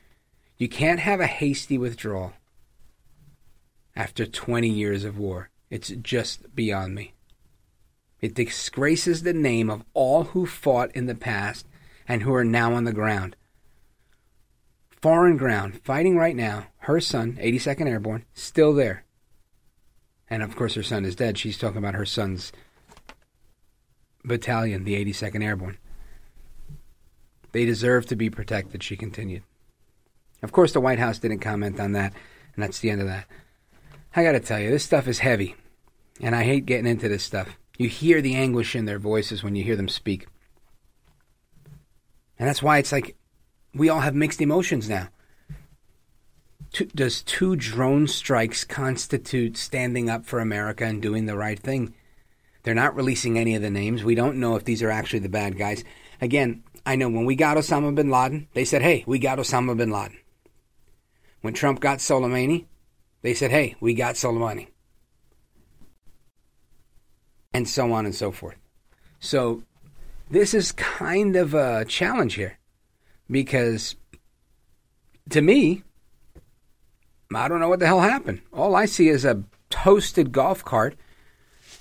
You 0.56 0.68
can't 0.68 1.00
have 1.00 1.18
a 1.18 1.26
hasty 1.26 1.78
withdrawal 1.78 2.34
after 3.96 4.24
20 4.24 4.68
years 4.68 5.02
of 5.02 5.18
war. 5.18 5.50
It's 5.70 5.88
just 5.88 6.54
beyond 6.54 6.94
me. 6.94 7.14
It 8.20 8.34
disgraces 8.34 9.22
the 9.22 9.32
name 9.32 9.70
of 9.70 9.84
all 9.94 10.24
who 10.24 10.46
fought 10.46 10.94
in 10.94 11.06
the 11.06 11.14
past 11.14 11.66
and 12.06 12.22
who 12.22 12.34
are 12.34 12.44
now 12.44 12.74
on 12.74 12.84
the 12.84 12.92
ground. 12.92 13.36
Foreign 15.00 15.36
ground, 15.36 15.80
fighting 15.84 16.16
right 16.16 16.34
now. 16.34 16.66
Her 16.78 17.00
son, 17.00 17.38
82nd 17.40 17.86
Airborne, 17.86 18.24
still 18.32 18.74
there. 18.74 19.04
And 20.28 20.42
of 20.42 20.56
course, 20.56 20.74
her 20.74 20.82
son 20.82 21.04
is 21.04 21.14
dead. 21.14 21.38
She's 21.38 21.58
talking 21.58 21.78
about 21.78 21.94
her 21.94 22.06
son's 22.06 22.50
battalion, 24.24 24.84
the 24.84 24.96
82nd 25.04 25.44
Airborne. 25.44 25.78
They 27.52 27.64
deserve 27.64 28.06
to 28.06 28.16
be 28.16 28.28
protected, 28.30 28.82
she 28.82 28.96
continued. 28.96 29.42
Of 30.42 30.52
course, 30.52 30.72
the 30.72 30.80
White 30.80 30.98
House 30.98 31.18
didn't 31.18 31.40
comment 31.40 31.80
on 31.80 31.92
that, 31.92 32.12
and 32.54 32.62
that's 32.62 32.80
the 32.80 32.90
end 32.90 33.00
of 33.00 33.06
that. 33.06 33.26
I 34.18 34.24
got 34.24 34.32
to 34.32 34.40
tell 34.40 34.58
you, 34.58 34.68
this 34.68 34.82
stuff 34.82 35.06
is 35.06 35.20
heavy, 35.20 35.54
and 36.20 36.34
I 36.34 36.42
hate 36.42 36.66
getting 36.66 36.90
into 36.90 37.08
this 37.08 37.22
stuff. 37.22 37.56
You 37.78 37.88
hear 37.88 38.20
the 38.20 38.34
anguish 38.34 38.74
in 38.74 38.84
their 38.84 38.98
voices 38.98 39.44
when 39.44 39.54
you 39.54 39.62
hear 39.62 39.76
them 39.76 39.86
speak. 39.86 40.26
And 42.36 42.48
that's 42.48 42.60
why 42.60 42.78
it's 42.78 42.90
like 42.90 43.14
we 43.72 43.88
all 43.88 44.00
have 44.00 44.16
mixed 44.16 44.40
emotions 44.40 44.88
now. 44.88 45.10
does 46.96 47.22
two 47.22 47.54
drone 47.54 48.08
strikes 48.08 48.64
constitute 48.64 49.56
standing 49.56 50.10
up 50.10 50.26
for 50.26 50.40
America 50.40 50.84
and 50.84 51.00
doing 51.00 51.26
the 51.26 51.36
right 51.36 51.60
thing? 51.60 51.94
They're 52.64 52.74
not 52.74 52.96
releasing 52.96 53.38
any 53.38 53.54
of 53.54 53.62
the 53.62 53.70
names. 53.70 54.02
We 54.02 54.16
don't 54.16 54.40
know 54.40 54.56
if 54.56 54.64
these 54.64 54.82
are 54.82 54.90
actually 54.90 55.20
the 55.20 55.28
bad 55.28 55.56
guys. 55.56 55.84
Again, 56.20 56.64
I 56.84 56.96
know 56.96 57.08
when 57.08 57.24
we 57.24 57.36
got 57.36 57.56
Osama 57.56 57.94
bin 57.94 58.10
Laden, 58.10 58.48
they 58.52 58.64
said, 58.64 58.82
hey, 58.82 59.04
we 59.06 59.20
got 59.20 59.38
Osama 59.38 59.76
bin 59.76 59.92
Laden. 59.92 60.18
When 61.40 61.54
Trump 61.54 61.78
got 61.78 61.98
Soleimani, 61.98 62.66
they 63.22 63.34
said, 63.34 63.50
hey, 63.50 63.76
we 63.80 63.94
got 63.94 64.14
Soleimani. 64.14 64.68
And 67.52 67.68
so 67.68 67.92
on 67.92 68.04
and 68.04 68.14
so 68.14 68.30
forth. 68.30 68.56
So 69.20 69.62
this 70.30 70.54
is 70.54 70.72
kind 70.72 71.34
of 71.34 71.54
a 71.54 71.84
challenge 71.84 72.34
here 72.34 72.58
because 73.30 73.96
to 75.30 75.40
me, 75.40 75.82
I 77.34 77.48
don't 77.48 77.60
know 77.60 77.68
what 77.68 77.80
the 77.80 77.86
hell 77.86 78.00
happened. 78.00 78.42
All 78.52 78.74
I 78.74 78.86
see 78.86 79.08
is 79.08 79.24
a 79.24 79.44
toasted 79.70 80.32
golf 80.32 80.64
cart, 80.64 80.96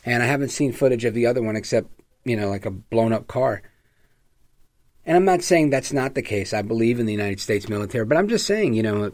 and 0.03 0.22
I 0.22 0.25
haven't 0.25 0.50
seen 0.50 0.74
footage 0.74 1.06
of 1.06 1.13
the 1.13 1.25
other 1.25 1.41
one 1.41 1.56
except, 1.56 1.89
you 2.25 2.36
know, 2.36 2.50
like 2.50 2.65
a 2.65 2.72
blown 2.72 3.13
up 3.13 3.27
car. 3.27 3.62
And 5.06 5.15
I'm 5.15 5.25
not 5.25 5.41
saying 5.41 5.70
that's 5.70 5.94
not 5.94 6.15
the 6.15 6.22
case. 6.22 6.53
I 6.53 6.62
believe 6.62 7.00
in 7.00 7.06
the 7.06 7.13
United 7.13 7.39
States 7.39 7.70
military, 7.70 8.06
but 8.06 8.17
I'm 8.17 8.27
just 8.27 8.46
saying, 8.46 8.74
you 8.74 8.84
know, 8.84 9.13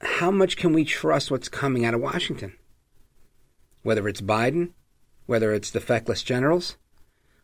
how 0.00 0.30
much 0.30 0.56
can 0.56 0.72
we 0.72 0.84
trust 0.84 1.30
what's 1.30 1.48
coming 1.48 1.84
out 1.84 1.94
of 1.94 2.00
Washington? 2.00 2.54
Whether 3.82 4.08
it's 4.08 4.20
Biden, 4.20 4.72
whether 5.26 5.52
it's 5.52 5.70
the 5.70 5.80
feckless 5.80 6.22
generals, 6.22 6.76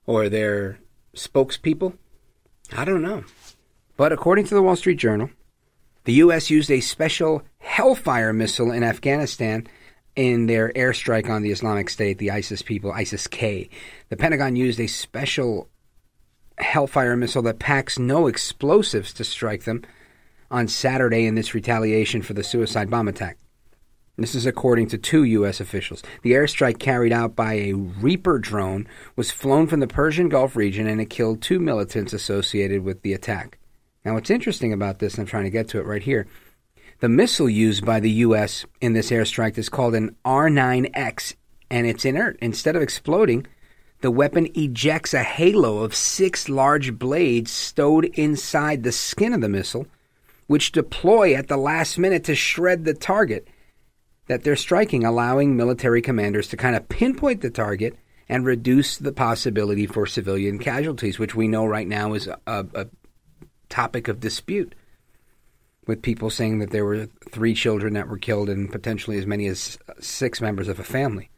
or 0.06 0.28
their 0.28 0.78
spokespeople, 1.14 1.97
I 2.76 2.85
don't 2.85 3.02
know. 3.02 3.25
But 3.97 4.12
according 4.12 4.47
to 4.47 4.54
the 4.54 4.62
Wall 4.62 4.76
Street 4.76 4.99
Journal, 4.99 5.30
the 6.04 6.14
U.S. 6.14 6.50
used 6.50 6.71
a 6.71 6.80
special 6.80 7.42
Hellfire 7.59 8.32
missile 8.32 8.73
in 8.73 8.82
Afghanistan 8.82 9.66
in 10.16 10.47
their 10.47 10.71
airstrike 10.73 11.30
on 11.30 11.42
the 11.42 11.52
Islamic 11.52 11.88
State, 11.88 12.18
the 12.18 12.30
ISIS 12.30 12.62
people, 12.62 12.92
ISIS 12.92 13.26
K. 13.26 13.68
The 14.09 14.16
Pentagon 14.16 14.56
used 14.56 14.80
a 14.80 14.87
special 14.87 15.68
Hellfire 16.59 17.16
missile 17.16 17.42
that 17.42 17.59
packs 17.59 17.99
no 17.99 18.26
explosives 18.26 19.12
to 19.14 19.25
strike 19.25 19.64
them 19.64 19.82
on 20.52 20.68
Saturday 20.68 21.26
in 21.26 21.35
this 21.35 21.54
retaliation 21.54 22.23
for 22.23 22.35
the 22.35 22.44
suicide 22.44 22.90
bomb 22.90 23.09
attack. 23.09 23.38
This 24.18 24.35
is 24.35 24.44
according 24.44 24.88
to 24.88 24.99
two 24.99 25.25
U.S. 25.25 25.59
officials. 25.59 26.02
The 26.23 26.32
airstrike 26.32 26.78
carried 26.78 27.12
out 27.12 27.35
by 27.35 27.54
a 27.54 27.73
Reaper 27.73 28.38
drone 28.38 28.87
was 29.16 29.30
flown 29.30 29.66
from 29.66 29.80
the 29.80 29.87
Persian 29.87 30.28
Gulf 30.28 30.54
region 30.54 30.87
and 30.87 31.00
it 31.00 31.11
killed 31.11 31.40
two 31.40 31.59
militants 31.59 32.12
associated 32.12 32.85
with 32.85 33.00
the 33.00 33.14
attack. 33.14 33.59
Now, 34.04 34.14
what's 34.14 34.30
interesting 34.30 34.73
about 34.73 34.99
this, 34.99 35.14
and 35.14 35.23
I'm 35.23 35.26
trying 35.26 35.44
to 35.44 35.50
get 35.50 35.68
to 35.71 35.78
it 35.78 35.87
right 35.87 36.02
here, 36.02 36.26
the 37.00 37.09
missile 37.09 37.49
used 37.49 37.87
by 37.87 38.00
the 38.00 38.11
U.S. 38.11 38.66
in 38.80 38.92
this 38.92 39.11
airstrike 39.11 39.56
is 39.56 39.68
called 39.68 39.94
an 39.94 40.14
R9X, 40.25 41.35
and 41.71 41.87
it's 41.87 42.04
inert. 42.04 42.38
Instead 42.40 42.76
of 42.76 42.82
exploding, 42.82 43.47
the 44.02 44.11
weapon 44.11 44.49
ejects 44.54 45.14
a 45.14 45.23
halo 45.23 45.78
of 45.78 45.94
six 45.94 46.49
large 46.49 46.99
blades 46.99 47.50
stowed 47.50 48.04
inside 48.04 48.82
the 48.82 48.92
skin 48.92 49.32
of 49.32 49.40
the 49.40 49.49
missile, 49.49 49.87
which 50.52 50.71
deploy 50.71 51.32
at 51.32 51.49
the 51.49 51.56
last 51.56 51.97
minute 51.97 52.25
to 52.25 52.35
shred 52.35 52.85
the 52.85 52.92
target 52.92 53.49
that 54.26 54.44
they're 54.44 54.54
striking, 54.54 55.02
allowing 55.02 55.56
military 55.56 56.02
commanders 56.02 56.47
to 56.47 56.59
kind 56.59 56.76
of 56.76 56.90
pinpoint 56.90 57.40
the 57.40 57.49
target 57.49 57.97
and 58.28 58.44
reduce 58.44 58.99
the 58.99 59.12
possibility 59.12 59.87
for 59.87 60.04
civilian 60.04 60.59
casualties, 60.59 61.18
which 61.18 61.35
we 61.35 61.49
know 61.49 61.64
right 61.64 61.88
now 61.88 62.12
is 62.12 62.26
a, 62.26 62.38
a 62.47 62.87
topic 63.71 64.09
of 64.09 64.21
dispute. 64.21 64.75
With 65.87 66.02
people 66.02 66.28
saying 66.28 66.59
that 66.59 66.71
there 66.71 66.85
were 66.85 67.09
three 67.30 67.54
children 67.54 67.94
that 67.94 68.09
were 68.09 68.18
killed 68.18 68.50
and 68.50 68.71
potentially 68.71 69.16
as 69.16 69.25
many 69.25 69.47
as 69.47 69.78
six 70.00 70.42
members 70.42 70.68
of 70.68 70.78
a 70.78 70.85
family. 70.85 71.30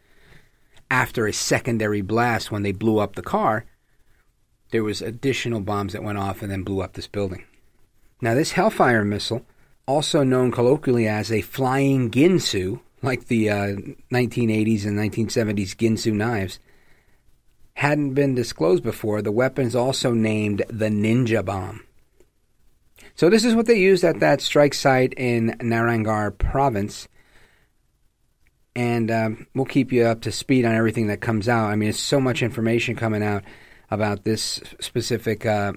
After 0.90 1.28
a 1.28 1.32
secondary 1.32 2.00
blast, 2.00 2.50
when 2.50 2.64
they 2.64 2.72
blew 2.72 2.98
up 2.98 3.14
the 3.14 3.22
car, 3.22 3.64
there 4.72 4.82
was 4.82 5.00
additional 5.00 5.60
bombs 5.60 5.92
that 5.92 6.02
went 6.02 6.18
off 6.18 6.42
and 6.42 6.50
then 6.50 6.64
blew 6.64 6.80
up 6.80 6.94
this 6.94 7.06
building. 7.06 7.44
Now, 8.24 8.32
this 8.32 8.52
Hellfire 8.52 9.04
missile, 9.04 9.44
also 9.86 10.22
known 10.22 10.50
colloquially 10.50 11.06
as 11.06 11.30
a 11.30 11.42
flying 11.42 12.10
Ginsu, 12.10 12.80
like 13.02 13.26
the 13.26 13.50
uh, 13.50 13.66
1980s 14.10 14.86
and 14.86 14.98
1970s 14.98 15.76
Ginsu 15.76 16.10
knives, 16.10 16.58
hadn't 17.74 18.14
been 18.14 18.34
disclosed 18.34 18.82
before. 18.82 19.20
The 19.20 19.30
weapon's 19.30 19.76
also 19.76 20.14
named 20.14 20.64
the 20.70 20.86
Ninja 20.86 21.44
Bomb. 21.44 21.84
So 23.14 23.28
this 23.28 23.44
is 23.44 23.54
what 23.54 23.66
they 23.66 23.78
used 23.78 24.04
at 24.04 24.20
that 24.20 24.40
strike 24.40 24.72
site 24.72 25.12
in 25.18 25.58
Nangarhar 25.60 26.38
province. 26.38 27.08
And 28.74 29.10
um, 29.10 29.46
we'll 29.54 29.66
keep 29.66 29.92
you 29.92 30.04
up 30.04 30.22
to 30.22 30.32
speed 30.32 30.64
on 30.64 30.74
everything 30.74 31.08
that 31.08 31.20
comes 31.20 31.46
out. 31.46 31.66
I 31.66 31.76
mean, 31.76 31.90
it's 31.90 32.00
so 32.00 32.20
much 32.20 32.42
information 32.42 32.96
coming 32.96 33.22
out 33.22 33.44
about 33.90 34.24
this 34.24 34.62
specific 34.80 35.44
uh, 35.44 35.74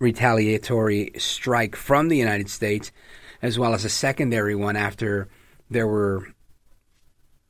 retaliatory 0.00 1.12
strike 1.18 1.76
from 1.76 2.08
the 2.08 2.16
United 2.16 2.50
States, 2.50 2.90
as 3.42 3.58
well 3.58 3.74
as 3.74 3.84
a 3.84 3.88
secondary 3.88 4.56
one 4.56 4.74
after 4.74 5.28
there 5.70 5.86
were 5.86 6.26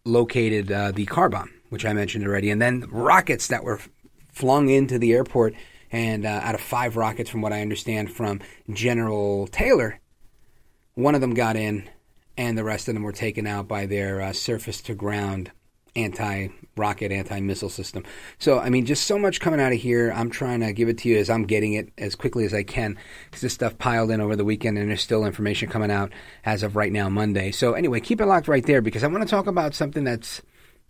located 0.04 0.70
uh, 0.70 0.92
the 0.92 1.06
car 1.06 1.28
bomb, 1.28 1.50
which 1.70 1.86
I 1.86 1.92
mentioned 1.92 2.26
already, 2.26 2.50
and 2.50 2.60
then 2.60 2.84
rockets 2.90 3.46
that 3.46 3.64
were 3.64 3.80
flung 4.32 4.68
into 4.68 4.98
the 4.98 5.12
airport 5.12 5.54
and 5.92 6.24
uh, 6.24 6.40
out 6.42 6.54
of 6.54 6.60
five 6.60 6.96
rockets, 6.96 7.30
from 7.30 7.40
what 7.40 7.52
I 7.52 7.62
understand 7.62 8.12
from 8.12 8.40
General 8.72 9.48
Taylor, 9.48 9.98
one 10.94 11.14
of 11.14 11.20
them 11.20 11.34
got 11.34 11.56
in, 11.56 11.88
and 12.36 12.56
the 12.56 12.64
rest 12.64 12.88
of 12.88 12.94
them 12.94 13.02
were 13.02 13.12
taken 13.12 13.46
out 13.46 13.66
by 13.66 13.86
their 13.86 14.20
uh, 14.20 14.32
surface 14.32 14.80
to 14.82 14.94
ground 14.94 15.50
anti 15.96 16.48
rocket, 16.76 17.12
anti 17.12 17.40
missile 17.40 17.68
system. 17.68 18.04
So, 18.38 18.58
I 18.58 18.70
mean, 18.70 18.86
just 18.86 19.06
so 19.06 19.18
much 19.18 19.40
coming 19.40 19.60
out 19.60 19.72
of 19.72 19.78
here. 19.78 20.12
I'm 20.14 20.30
trying 20.30 20.60
to 20.60 20.72
give 20.72 20.88
it 20.88 20.98
to 20.98 21.08
you 21.08 21.18
as 21.18 21.30
I'm 21.30 21.44
getting 21.44 21.74
it 21.74 21.90
as 21.98 22.14
quickly 22.14 22.44
as 22.44 22.54
I 22.54 22.62
can 22.62 22.98
because 23.26 23.42
this 23.42 23.54
stuff 23.54 23.78
piled 23.78 24.10
in 24.10 24.20
over 24.20 24.36
the 24.36 24.44
weekend 24.44 24.78
and 24.78 24.88
there's 24.88 25.02
still 25.02 25.24
information 25.24 25.68
coming 25.68 25.90
out 25.90 26.12
as 26.44 26.62
of 26.62 26.76
right 26.76 26.92
now, 26.92 27.08
Monday. 27.08 27.50
So, 27.50 27.74
anyway, 27.74 28.00
keep 28.00 28.20
it 28.20 28.26
locked 28.26 28.48
right 28.48 28.64
there 28.64 28.80
because 28.80 29.04
I 29.04 29.08
want 29.08 29.22
to 29.22 29.28
talk 29.28 29.46
about 29.46 29.74
something 29.74 30.04
that's 30.04 30.42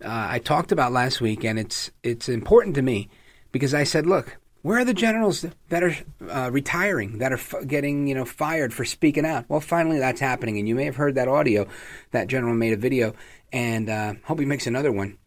uh, 0.04 0.28
I 0.30 0.38
talked 0.38 0.72
about 0.72 0.92
last 0.92 1.20
week 1.20 1.44
and 1.44 1.58
it's 1.58 1.90
it's 2.02 2.28
important 2.28 2.74
to 2.76 2.82
me 2.82 3.08
because 3.52 3.74
I 3.74 3.84
said, 3.84 4.06
look, 4.06 4.38
where 4.62 4.78
are 4.78 4.84
the 4.84 4.94
generals 4.94 5.46
that 5.68 5.82
are 5.82 5.96
uh, 6.28 6.50
retiring, 6.50 7.18
that 7.18 7.32
are 7.32 7.36
f- 7.36 7.66
getting 7.66 8.06
you 8.06 8.14
know 8.14 8.24
fired 8.24 8.72
for 8.72 8.84
speaking 8.84 9.24
out? 9.24 9.44
Well, 9.48 9.60
finally 9.60 9.98
that's 9.98 10.20
happening, 10.20 10.58
and 10.58 10.68
you 10.68 10.74
may 10.74 10.84
have 10.84 10.96
heard 10.96 11.14
that 11.14 11.28
audio. 11.28 11.66
That 12.12 12.28
general 12.28 12.54
made 12.54 12.72
a 12.72 12.76
video, 12.76 13.14
and 13.52 13.88
uh, 13.88 14.14
hope 14.24 14.40
he 14.40 14.46
makes 14.46 14.66
another 14.66 14.92
one. 14.92 15.18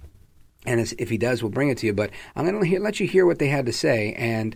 And 0.65 0.79
if 0.97 1.09
he 1.09 1.17
does, 1.17 1.43
we'll 1.43 1.51
bring 1.51 1.69
it 1.69 1.77
to 1.79 1.87
you. 1.87 1.93
But 1.93 2.11
I'm 2.35 2.45
going 2.45 2.63
to 2.63 2.79
let 2.79 2.99
you 2.99 3.07
hear 3.07 3.25
what 3.25 3.39
they 3.39 3.49
had 3.49 3.65
to 3.65 3.73
say, 3.73 4.13
and 4.13 4.55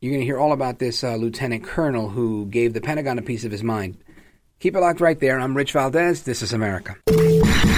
you're 0.00 0.12
going 0.12 0.22
to 0.22 0.26
hear 0.26 0.38
all 0.38 0.52
about 0.52 0.78
this 0.78 1.04
uh, 1.04 1.14
lieutenant 1.14 1.62
colonel 1.62 2.08
who 2.08 2.46
gave 2.46 2.72
the 2.72 2.80
Pentagon 2.80 3.18
a 3.18 3.22
piece 3.22 3.44
of 3.44 3.52
his 3.52 3.62
mind. 3.62 3.96
Keep 4.58 4.76
it 4.76 4.80
locked 4.80 5.00
right 5.00 5.18
there. 5.20 5.38
I'm 5.38 5.56
Rich 5.56 5.72
Valdez. 5.72 6.22
This 6.22 6.42
is 6.42 6.52
America. 6.52 6.96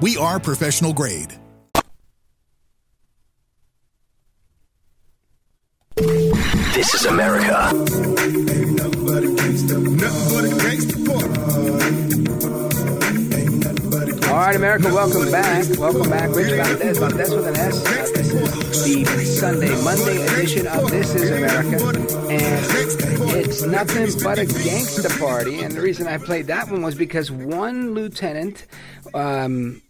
We 0.00 0.18
are 0.18 0.38
professional 0.38 0.92
grade. 0.92 1.32
This 5.96 6.92
is 6.92 7.06
America. 7.06 7.56
All 14.28 14.42
right, 14.42 14.54
America, 14.54 14.92
welcome 14.92 15.30
back. 15.30 15.64
Welcome 15.78 16.10
back. 16.10 16.34
Rich 16.34 16.52
Valdez, 16.52 16.98
Valdez 16.98 17.34
with 17.34 17.46
an 17.46 17.56
S. 17.56 17.82
This 17.82 18.86
is 18.86 19.16
the 19.16 19.24
Sunday, 19.24 19.82
Monday 19.82 20.26
edition 20.26 20.66
of 20.66 20.90
This 20.90 21.14
is 21.14 21.30
America. 21.30 21.82
And 22.28 22.66
it's 23.34 23.62
nothing 23.62 24.08
but 24.22 24.38
a 24.38 24.44
gangsta 24.44 25.18
party. 25.18 25.60
And 25.62 25.72
the 25.72 25.80
reason 25.80 26.06
I 26.06 26.18
played 26.18 26.48
that 26.48 26.70
one 26.70 26.82
was 26.82 26.94
because 26.94 27.30
one 27.30 27.94
lieutenant, 27.94 28.66
um, 29.14 29.80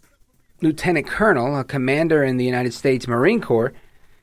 lieutenant 0.60 1.06
colonel, 1.06 1.58
a 1.58 1.64
commander 1.64 2.24
in 2.24 2.36
the 2.36 2.44
United 2.44 2.72
States 2.72 3.06
Marine 3.06 3.40
Corps, 3.40 3.72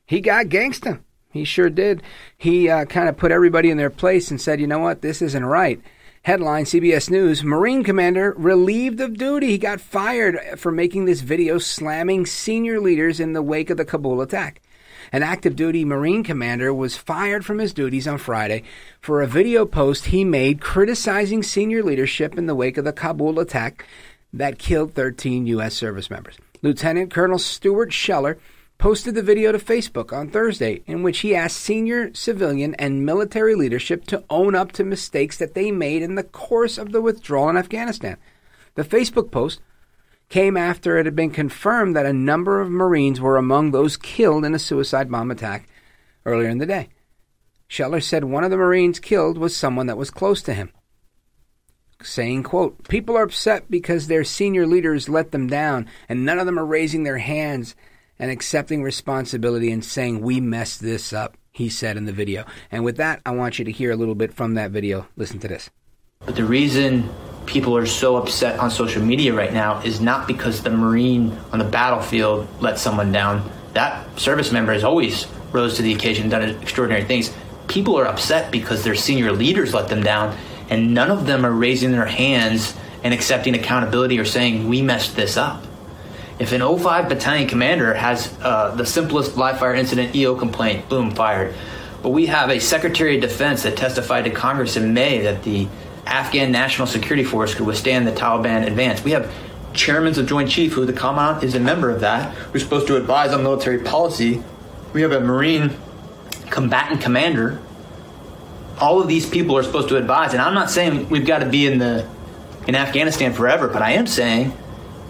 he 0.05 0.21
got 0.21 0.47
gangsta. 0.47 1.01
He 1.31 1.43
sure 1.45 1.69
did. 1.69 2.03
He 2.37 2.69
uh, 2.69 2.85
kind 2.85 3.09
of 3.09 3.17
put 3.17 3.31
everybody 3.31 3.71
in 3.71 3.77
their 3.77 3.89
place 3.89 4.29
and 4.29 4.39
said, 4.39 4.61
you 4.61 4.67
know 4.67 4.79
what, 4.79 5.01
this 5.01 5.21
isn't 5.21 5.45
right. 5.45 5.81
Headline 6.23 6.63
CBS 6.63 7.09
News 7.09 7.43
Marine 7.43 7.83
commander 7.83 8.33
relieved 8.37 9.01
of 9.01 9.17
duty. 9.17 9.47
He 9.47 9.57
got 9.57 9.81
fired 9.81 10.39
for 10.57 10.71
making 10.71 11.05
this 11.05 11.21
video 11.21 11.57
slamming 11.57 12.25
senior 12.25 12.79
leaders 12.79 13.19
in 13.19 13.33
the 13.33 13.41
wake 13.41 13.69
of 13.69 13.77
the 13.77 13.83
Kabul 13.83 14.21
attack. 14.21 14.61
An 15.11 15.21
active 15.21 15.55
duty 15.55 15.83
Marine 15.83 16.23
commander 16.23 16.73
was 16.73 16.95
fired 16.95 17.45
from 17.45 17.57
his 17.59 17.73
duties 17.73 18.07
on 18.07 18.19
Friday 18.19 18.63
for 19.01 19.21
a 19.21 19.27
video 19.27 19.65
post 19.65 20.05
he 20.05 20.23
made 20.23 20.61
criticizing 20.61 21.43
senior 21.43 21.83
leadership 21.83 22.37
in 22.37 22.45
the 22.45 22.55
wake 22.55 22.77
of 22.77 22.85
the 22.85 22.93
Kabul 22.93 23.39
attack 23.39 23.85
that 24.33 24.57
killed 24.57 24.93
13 24.93 25.45
U.S. 25.47 25.75
service 25.75 26.09
members. 26.09 26.37
Lieutenant 26.61 27.11
Colonel 27.11 27.37
Stuart 27.37 27.93
Scheller 27.93 28.39
posted 28.77 29.15
the 29.15 29.21
video 29.21 29.51
to 29.51 29.59
Facebook 29.59 30.11
on 30.11 30.29
Thursday 30.29 30.81
in 30.87 31.03
which 31.03 31.19
he 31.19 31.35
asked 31.35 31.57
senior 31.57 32.13
civilian 32.13 32.73
and 32.75 33.05
military 33.05 33.55
leadership 33.55 34.05
to 34.05 34.23
own 34.29 34.55
up 34.55 34.71
to 34.73 34.83
mistakes 34.83 35.37
that 35.37 35.53
they 35.53 35.71
made 35.71 36.01
in 36.01 36.15
the 36.15 36.23
course 36.23 36.77
of 36.77 36.91
the 36.91 37.01
withdrawal 37.01 37.49
in 37.49 37.57
Afghanistan. 37.57 38.17
The 38.75 38.83
Facebook 38.83 39.31
post 39.31 39.61
came 40.29 40.57
after 40.57 40.97
it 40.97 41.05
had 41.05 41.15
been 41.15 41.29
confirmed 41.29 41.95
that 41.95 42.05
a 42.05 42.13
number 42.13 42.59
of 42.59 42.69
Marines 42.69 43.21
were 43.21 43.37
among 43.37 43.71
those 43.71 43.95
killed 43.95 44.43
in 44.43 44.55
a 44.55 44.59
suicide 44.59 45.11
bomb 45.11 45.29
attack 45.29 45.69
earlier 46.25 46.49
in 46.49 46.57
the 46.57 46.65
day. 46.65 46.89
Scheller 47.67 48.01
said 48.01 48.23
one 48.23 48.43
of 48.43 48.51
the 48.51 48.57
Marines 48.57 48.99
killed 48.99 49.37
was 49.37 49.55
someone 49.55 49.87
that 49.87 49.97
was 49.97 50.09
close 50.09 50.41
to 50.43 50.53
him 50.53 50.71
saying, 52.03 52.43
quote, 52.43 52.88
People 52.88 53.17
are 53.17 53.24
upset 53.24 53.69
because 53.69 54.07
their 54.07 54.24
senior 54.24 54.65
leaders 54.65 55.10
let 55.10 55.31
them 55.31 55.48
down, 55.48 55.88
and 56.07 56.25
none 56.25 56.39
of 56.39 56.45
them 56.45 56.60
are 56.60 56.65
raising 56.65 57.03
their 57.03 57.17
hands 57.17 57.75
and 58.19 58.31
accepting 58.31 58.83
responsibility 58.83 59.72
and 59.72 59.83
saying, 59.83 60.22
We 60.22 60.39
messed 60.39 60.81
this 60.81 61.13
up, 61.13 61.38
he 61.51 61.69
said 61.69 61.98
in 61.98 62.05
the 62.05 62.13
video. 62.13 62.45
And 62.72 62.83
with 62.83 62.98
that, 62.98 63.22
I 63.25 63.31
want 63.31 63.60
you 63.60 63.65
to 63.65 63.72
hear 63.72 63.91
a 63.91 63.95
little 63.95 64.15
bit 64.15 64.33
from 64.33 64.53
that 64.55 64.72
video. 64.72 65.07
Listen 65.15 65.39
to 65.39 65.48
this. 65.48 65.69
But 66.25 66.36
the 66.36 66.45
reason 66.45 67.10
people 67.45 67.75
are 67.75 67.86
so 67.86 68.15
upset 68.15 68.60
on 68.60 68.72
social 68.72 69.01
media 69.01 69.33
right 69.33 69.53
now 69.53 69.81
is 69.81 70.00
not 70.00 70.27
because 70.27 70.63
the 70.63 70.69
Marine 70.69 71.38
on 71.51 71.60
the 71.60 71.65
battlefield 71.65 72.48
let 72.62 72.79
someone 72.79 73.12
down. 73.12 73.50
That 73.74 74.19
service 74.19 74.51
member 74.51 74.72
has 74.72 74.83
always 74.83 75.27
rose 75.51 75.75
to 75.75 75.81
the 75.81 75.93
occasion, 75.93 76.29
done 76.29 76.43
extraordinary 76.43 77.03
things. 77.03 77.33
People 77.67 77.98
are 77.98 78.05
upset 78.05 78.51
because 78.51 78.83
their 78.83 78.95
senior 78.95 79.31
leaders 79.31 79.74
let 79.74 79.89
them 79.89 80.01
down 80.01 80.38
and 80.74 80.96
none 80.96 81.12
of 81.12 81.27
them 81.27 81.46
are 81.46 81.51
raising 81.51 81.92
their 81.92 82.08
hands 82.08 82.74
and 83.03 83.13
accepting 83.13 83.53
accountability 83.53 84.18
or 84.18 84.25
saying, 84.25 84.68
we 84.68 84.82
messed 84.82 85.15
this 85.15 85.38
up. 85.38 85.63
If 86.39 86.51
an 86.51 86.62
05 86.62 87.10
battalion 87.10 87.48
commander 87.48 87.94
has 87.94 88.36
uh, 88.42 88.74
the 88.74 88.84
simplest 88.84 89.38
live 89.38 89.60
fire 89.60 89.75
incident 89.75 90.15
EO 90.15 90.34
complaint, 90.34 90.89
boom, 90.89 91.12
fired. 91.12 91.53
But 92.01 92.10
we 92.10 92.25
have 92.25 92.50
a 92.50 92.60
Secretary 92.60 93.18
of 93.18 93.22
Defense 93.22 93.62
that 93.63 93.77
testified 93.77 94.24
to 94.24 94.32
Congress 94.32 94.75
in 94.75 94.96
May 94.96 95.22
that 95.22 95.44
the 95.44 95.68
Afghan 96.08 96.51
National 96.51 96.88
Security 96.88 97.24
Force 97.24 97.53
could 97.53 97.68
withstand 97.68 98.08
the 98.08 98.12
Taliban 98.12 98.65
advance. 98.65 99.03
We 99.03 99.12
have 99.12 99.32
chairmen 99.74 100.18
of 100.18 100.25
Joint 100.25 100.50
Chief, 100.50 100.74
who 100.74 100.88
the 100.88 100.94
Commandant 100.94 101.44
is 101.44 101.53
a 101.53 101.60
member 101.60 101.92
of 101.92 102.00
that, 102.00 102.34
who's 102.36 102.63
supposed 102.63 102.88
to 102.88 102.98
advise 102.98 103.32
on 103.32 103.44
military 103.44 103.77
policy. 103.77 104.44
We 104.92 105.03
have 105.03 105.12
a 105.12 105.20
Marine 105.20 105.77
combatant 106.50 107.00
commander 107.00 107.62
all 108.80 109.01
of 109.01 109.08
these 109.08 109.30
people 109.30 109.58
are 109.58 109.63
supposed 109.63 109.89
to 109.89 109.98
advise. 109.98 110.34
And 110.34 110.42
I'm 110.42 110.53
not 110.53 110.70
saying 110.70 111.10
we've 111.10 111.25
got 111.25 111.39
to 111.39 111.50
be 111.50 111.68
in 111.68 111.80
the 111.80 112.08
in 112.68 112.75
Afghanistan 112.75 113.34
forever, 113.34 113.68
but 113.68 113.82
I 113.82 113.92
am 113.92 114.08
saying, 114.08 114.53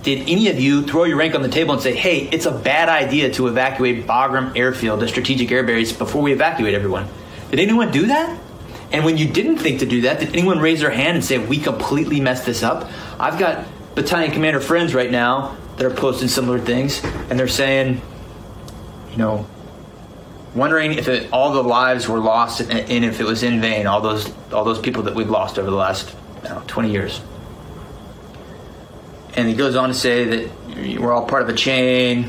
did 0.01 0.27
any 0.27 0.49
of 0.49 0.59
you 0.59 0.83
throw 0.83 1.03
your 1.03 1.17
rank 1.17 1.35
on 1.35 1.41
the 1.41 1.49
table 1.49 1.73
and 1.73 1.81
say, 1.81 1.95
"Hey, 1.95 2.27
it's 2.31 2.45
a 2.45 2.51
bad 2.51 2.89
idea 2.89 3.31
to 3.33 3.47
evacuate 3.47 4.05
Bagram 4.05 4.57
Airfield, 4.57 5.01
a 5.01 5.07
strategic 5.07 5.51
air 5.51 5.63
base, 5.63 5.93
before 5.93 6.21
we 6.21 6.33
evacuate 6.33 6.73
everyone"? 6.73 7.07
Did 7.51 7.59
anyone 7.59 7.91
do 7.91 8.07
that? 8.07 8.37
And 8.91 9.05
when 9.05 9.17
you 9.17 9.27
didn't 9.27 9.57
think 9.57 9.79
to 9.79 9.85
do 9.85 10.01
that, 10.01 10.19
did 10.19 10.35
anyone 10.35 10.59
raise 10.59 10.81
their 10.81 10.91
hand 10.91 11.15
and 11.15 11.23
say, 11.23 11.37
"We 11.37 11.57
completely 11.57 12.19
messed 12.19 12.45
this 12.45 12.63
up"? 12.63 12.89
I've 13.19 13.39
got 13.39 13.65
battalion 13.95 14.31
commander 14.31 14.59
friends 14.59 14.93
right 14.93 15.11
now 15.11 15.55
that 15.77 15.85
are 15.85 15.95
posting 15.95 16.27
similar 16.27 16.59
things, 16.59 17.01
and 17.29 17.39
they're 17.39 17.47
saying, 17.47 18.01
you 19.11 19.17
know, 19.17 19.45
wondering 20.55 20.93
if 20.93 21.07
it, 21.07 21.31
all 21.31 21.53
the 21.53 21.63
lives 21.63 22.07
were 22.07 22.19
lost 22.19 22.61
and, 22.61 22.71
and, 22.71 23.05
if 23.05 23.19
it 23.19 23.25
was 23.25 23.43
in 23.43 23.59
vain, 23.61 23.87
all 23.87 24.01
those 24.01 24.31
all 24.51 24.63
those 24.63 24.79
people 24.79 25.03
that 25.03 25.15
we've 25.15 25.29
lost 25.29 25.57
over 25.57 25.69
the 25.69 25.75
last 25.75 26.15
know, 26.43 26.63
20 26.67 26.91
years. 26.91 27.21
And 29.35 29.47
he 29.47 29.55
goes 29.55 29.75
on 29.75 29.89
to 29.89 29.95
say 29.95 30.25
that 30.25 30.99
we're 30.99 31.11
all 31.11 31.25
part 31.25 31.41
of 31.41 31.49
a 31.49 31.53
chain. 31.53 32.25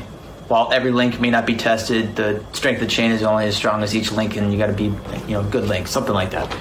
While 0.47 0.71
every 0.71 0.91
link 0.91 1.19
may 1.19 1.31
not 1.31 1.45
be 1.45 1.55
tested, 1.55 2.15
the 2.15 2.43
strength 2.53 2.81
of 2.81 2.87
the 2.87 2.93
chain 2.93 3.11
is 3.11 3.23
only 3.23 3.45
as 3.45 3.55
strong 3.55 3.81
as 3.81 3.95
each 3.95 4.11
link, 4.11 4.35
and 4.37 4.51
you 4.51 4.59
got 4.59 4.67
to 4.67 4.73
be, 4.73 4.85
you 5.27 5.33
know, 5.33 5.43
good 5.43 5.67
link, 5.67 5.87
something 5.87 6.13
like 6.13 6.31
that. 6.31 6.51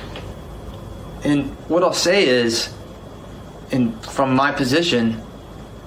And 1.22 1.50
what 1.68 1.82
I'll 1.82 1.92
say 1.92 2.26
is, 2.26 2.72
and 3.72 4.02
from 4.06 4.34
my 4.34 4.52
position, 4.52 5.22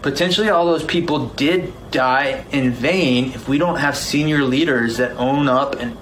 potentially 0.10 0.50
all 0.50 0.66
those 0.66 0.86
people 0.86 1.26
did 1.28 1.74
die 1.92 2.46
in 2.54 2.72
vain 2.72 3.34
if 3.34 3.50
we 3.50 3.58
don't 3.58 3.76
have 3.76 3.98
senior 3.98 4.42
leaders 4.42 4.98
that 4.98 5.12
own 5.18 5.50
up 5.50 5.76
and, 5.76 5.98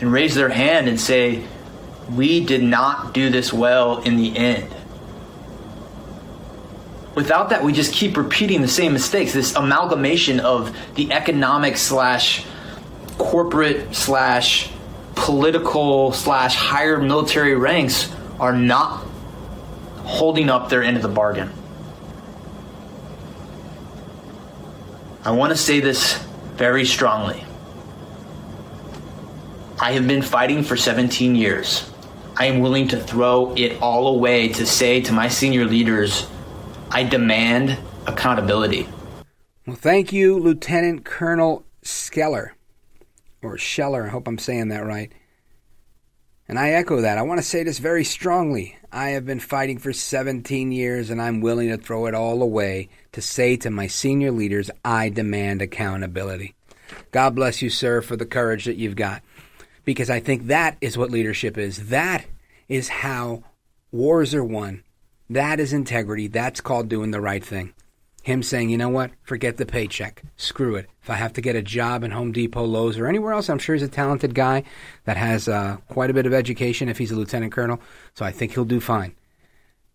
and 0.00 0.10
raise 0.10 0.34
their 0.34 0.48
hand 0.48 0.88
and 0.88 0.98
say, 0.98 1.44
we 2.10 2.42
did 2.42 2.62
not 2.62 3.12
do 3.12 3.28
this 3.28 3.52
well 3.52 3.98
in 4.00 4.16
the 4.16 4.34
end. 4.34 4.74
Without 7.14 7.50
that, 7.50 7.62
we 7.62 7.74
just 7.74 7.92
keep 7.92 8.16
repeating 8.16 8.62
the 8.62 8.68
same 8.68 8.94
mistakes. 8.94 9.34
This 9.34 9.54
amalgamation 9.54 10.40
of 10.40 10.74
the 10.94 11.12
economic 11.12 11.76
slash 11.76 12.46
corporate 13.18 13.94
slash 13.94 14.70
political 15.16 16.12
slash 16.12 16.54
higher 16.54 16.98
military 16.98 17.54
ranks 17.54 18.10
are 18.38 18.56
not 18.56 19.06
holding 20.04 20.48
up 20.48 20.70
their 20.70 20.82
end 20.82 20.96
of 20.96 21.02
the 21.02 21.08
bargain. 21.08 21.52
I 25.22 25.32
want 25.32 25.50
to 25.50 25.56
say 25.56 25.80
this 25.80 26.14
very 26.56 26.86
strongly. 26.86 27.44
I 29.78 29.92
have 29.92 30.08
been 30.08 30.22
fighting 30.22 30.62
for 30.62 30.78
17 30.78 31.34
years. 31.34 31.90
I 32.38 32.46
am 32.46 32.60
willing 32.60 32.88
to 32.88 32.98
throw 32.98 33.54
it 33.54 33.80
all 33.82 34.08
away 34.16 34.48
to 34.48 34.64
say 34.64 35.02
to 35.02 35.12
my 35.12 35.28
senior 35.28 35.66
leaders, 35.66 36.26
I 36.90 37.02
demand 37.02 37.78
accountability. 38.06 38.88
Well, 39.66 39.76
thank 39.76 40.10
you, 40.10 40.38
Lieutenant 40.38 41.04
Colonel 41.04 41.66
Skeller, 41.84 42.52
or 43.42 43.58
Scheller. 43.58 44.06
I 44.06 44.08
hope 44.08 44.26
I'm 44.26 44.38
saying 44.38 44.68
that 44.68 44.86
right. 44.86 45.12
And 46.48 46.58
I 46.58 46.70
echo 46.70 47.02
that. 47.02 47.18
I 47.18 47.22
want 47.22 47.40
to 47.40 47.46
say 47.46 47.62
this 47.62 47.78
very 47.78 48.04
strongly. 48.04 48.78
I 48.92 49.10
have 49.10 49.24
been 49.24 49.40
fighting 49.40 49.78
for 49.78 49.92
17 49.92 50.72
years 50.72 51.10
and 51.10 51.22
I'm 51.22 51.40
willing 51.40 51.68
to 51.68 51.76
throw 51.76 52.06
it 52.06 52.14
all 52.14 52.42
away 52.42 52.88
to 53.12 53.22
say 53.22 53.56
to 53.58 53.70
my 53.70 53.86
senior 53.86 54.32
leaders, 54.32 54.70
I 54.84 55.10
demand 55.10 55.62
accountability. 55.62 56.54
God 57.12 57.36
bless 57.36 57.62
you, 57.62 57.70
sir, 57.70 58.00
for 58.02 58.16
the 58.16 58.26
courage 58.26 58.64
that 58.64 58.76
you've 58.76 58.96
got. 58.96 59.22
Because 59.84 60.10
I 60.10 60.18
think 60.18 60.48
that 60.48 60.76
is 60.80 60.98
what 60.98 61.10
leadership 61.10 61.56
is. 61.56 61.88
That 61.88 62.26
is 62.68 62.88
how 62.88 63.44
wars 63.92 64.34
are 64.34 64.44
won. 64.44 64.82
That 65.28 65.60
is 65.60 65.72
integrity. 65.72 66.26
That's 66.26 66.60
called 66.60 66.88
doing 66.88 67.12
the 67.12 67.20
right 67.20 67.44
thing. 67.44 67.72
Him 68.22 68.42
saying, 68.42 68.68
you 68.68 68.76
know 68.76 68.90
what? 68.90 69.12
Forget 69.22 69.56
the 69.56 69.64
paycheck. 69.64 70.22
Screw 70.36 70.76
it. 70.76 70.88
If 71.02 71.08
I 71.08 71.14
have 71.14 71.32
to 71.34 71.40
get 71.40 71.56
a 71.56 71.62
job 71.62 72.04
in 72.04 72.10
Home 72.10 72.32
Depot, 72.32 72.64
Lowe's, 72.64 72.98
or 72.98 73.06
anywhere 73.06 73.32
else, 73.32 73.48
I'm 73.48 73.58
sure 73.58 73.74
he's 73.74 73.82
a 73.82 73.88
talented 73.88 74.34
guy 74.34 74.64
that 75.04 75.16
has 75.16 75.48
uh, 75.48 75.78
quite 75.88 76.10
a 76.10 76.14
bit 76.14 76.26
of 76.26 76.34
education 76.34 76.88
if 76.88 76.98
he's 76.98 77.10
a 77.10 77.16
lieutenant 77.16 77.52
colonel. 77.52 77.80
So 78.14 78.24
I 78.24 78.30
think 78.30 78.52
he'll 78.52 78.66
do 78.66 78.80
fine. 78.80 79.14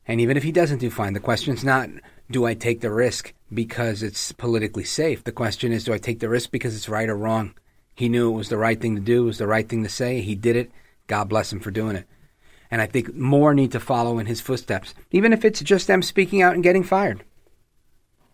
And 0.08 0.20
even 0.22 0.38
if 0.38 0.44
he 0.44 0.52
doesn't 0.52 0.80
do 0.80 0.90
fine, 0.90 1.14
the 1.14 1.20
question's 1.20 1.64
not, 1.64 1.90
do 2.30 2.46
I 2.46 2.56
take 2.56 2.82
the 2.82 2.92
risk 2.92 3.34
because 3.54 4.02
it's 4.02 4.32
politically 4.32 4.84
safe? 4.84 5.24
The 5.24 5.32
question 5.32 5.72
is, 5.72 5.84
do 5.84 5.94
I 5.94 5.98
take 6.00 6.20
the 6.20 6.30
risk 6.30 6.52
because 6.52 6.76
it's 6.76 6.90
right 6.90 7.10
or 7.10 7.16
wrong? 7.16 7.54
He 7.96 8.10
knew 8.10 8.30
it 8.30 8.38
was 8.38 8.50
the 8.50 8.58
right 8.58 8.80
thing 8.80 8.96
to 8.96 9.02
do, 9.02 9.24
it 9.24 9.28
was 9.28 9.38
the 9.38 9.48
right 9.48 9.68
thing 9.68 9.84
to 9.84 9.90
say. 9.90 10.22
He 10.22 10.36
did 10.36 10.56
it. 10.56 10.72
God 11.08 11.30
bless 11.30 11.54
him 11.54 11.60
for 11.60 11.72
doing 11.72 11.96
it. 11.96 12.08
And 12.72 12.82
I 12.82 12.88
think 12.88 13.16
more 13.16 13.54
need 13.54 13.72
to 13.72 13.80
follow 13.80 14.18
in 14.18 14.26
his 14.26 14.42
footsteps, 14.42 14.96
even 15.12 15.32
if 15.32 15.46
it's 15.46 15.62
just 15.62 15.88
them 15.88 16.02
speaking 16.02 16.42
out 16.42 16.56
and 16.56 16.64
getting 16.64 16.84
fired. 16.84 17.24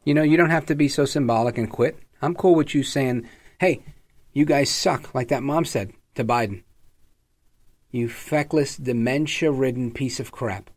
You 0.03 0.13
know, 0.13 0.23
you 0.23 0.37
don't 0.37 0.49
have 0.49 0.65
to 0.67 0.75
be 0.75 0.87
so 0.87 1.05
symbolic 1.05 1.57
and 1.57 1.69
quit. 1.69 1.99
I'm 2.21 2.35
cool 2.35 2.55
with 2.55 2.73
you 2.73 2.83
saying, 2.83 3.27
hey, 3.59 3.83
you 4.33 4.45
guys 4.45 4.69
suck, 4.69 5.13
like 5.13 5.27
that 5.27 5.43
mom 5.43 5.65
said 5.65 5.93
to 6.15 6.23
Biden. 6.23 6.63
You 7.91 8.07
feckless, 8.07 8.77
dementia 8.77 9.51
ridden 9.51 9.91
piece 9.91 10.19
of 10.19 10.31
crap. 10.31 10.69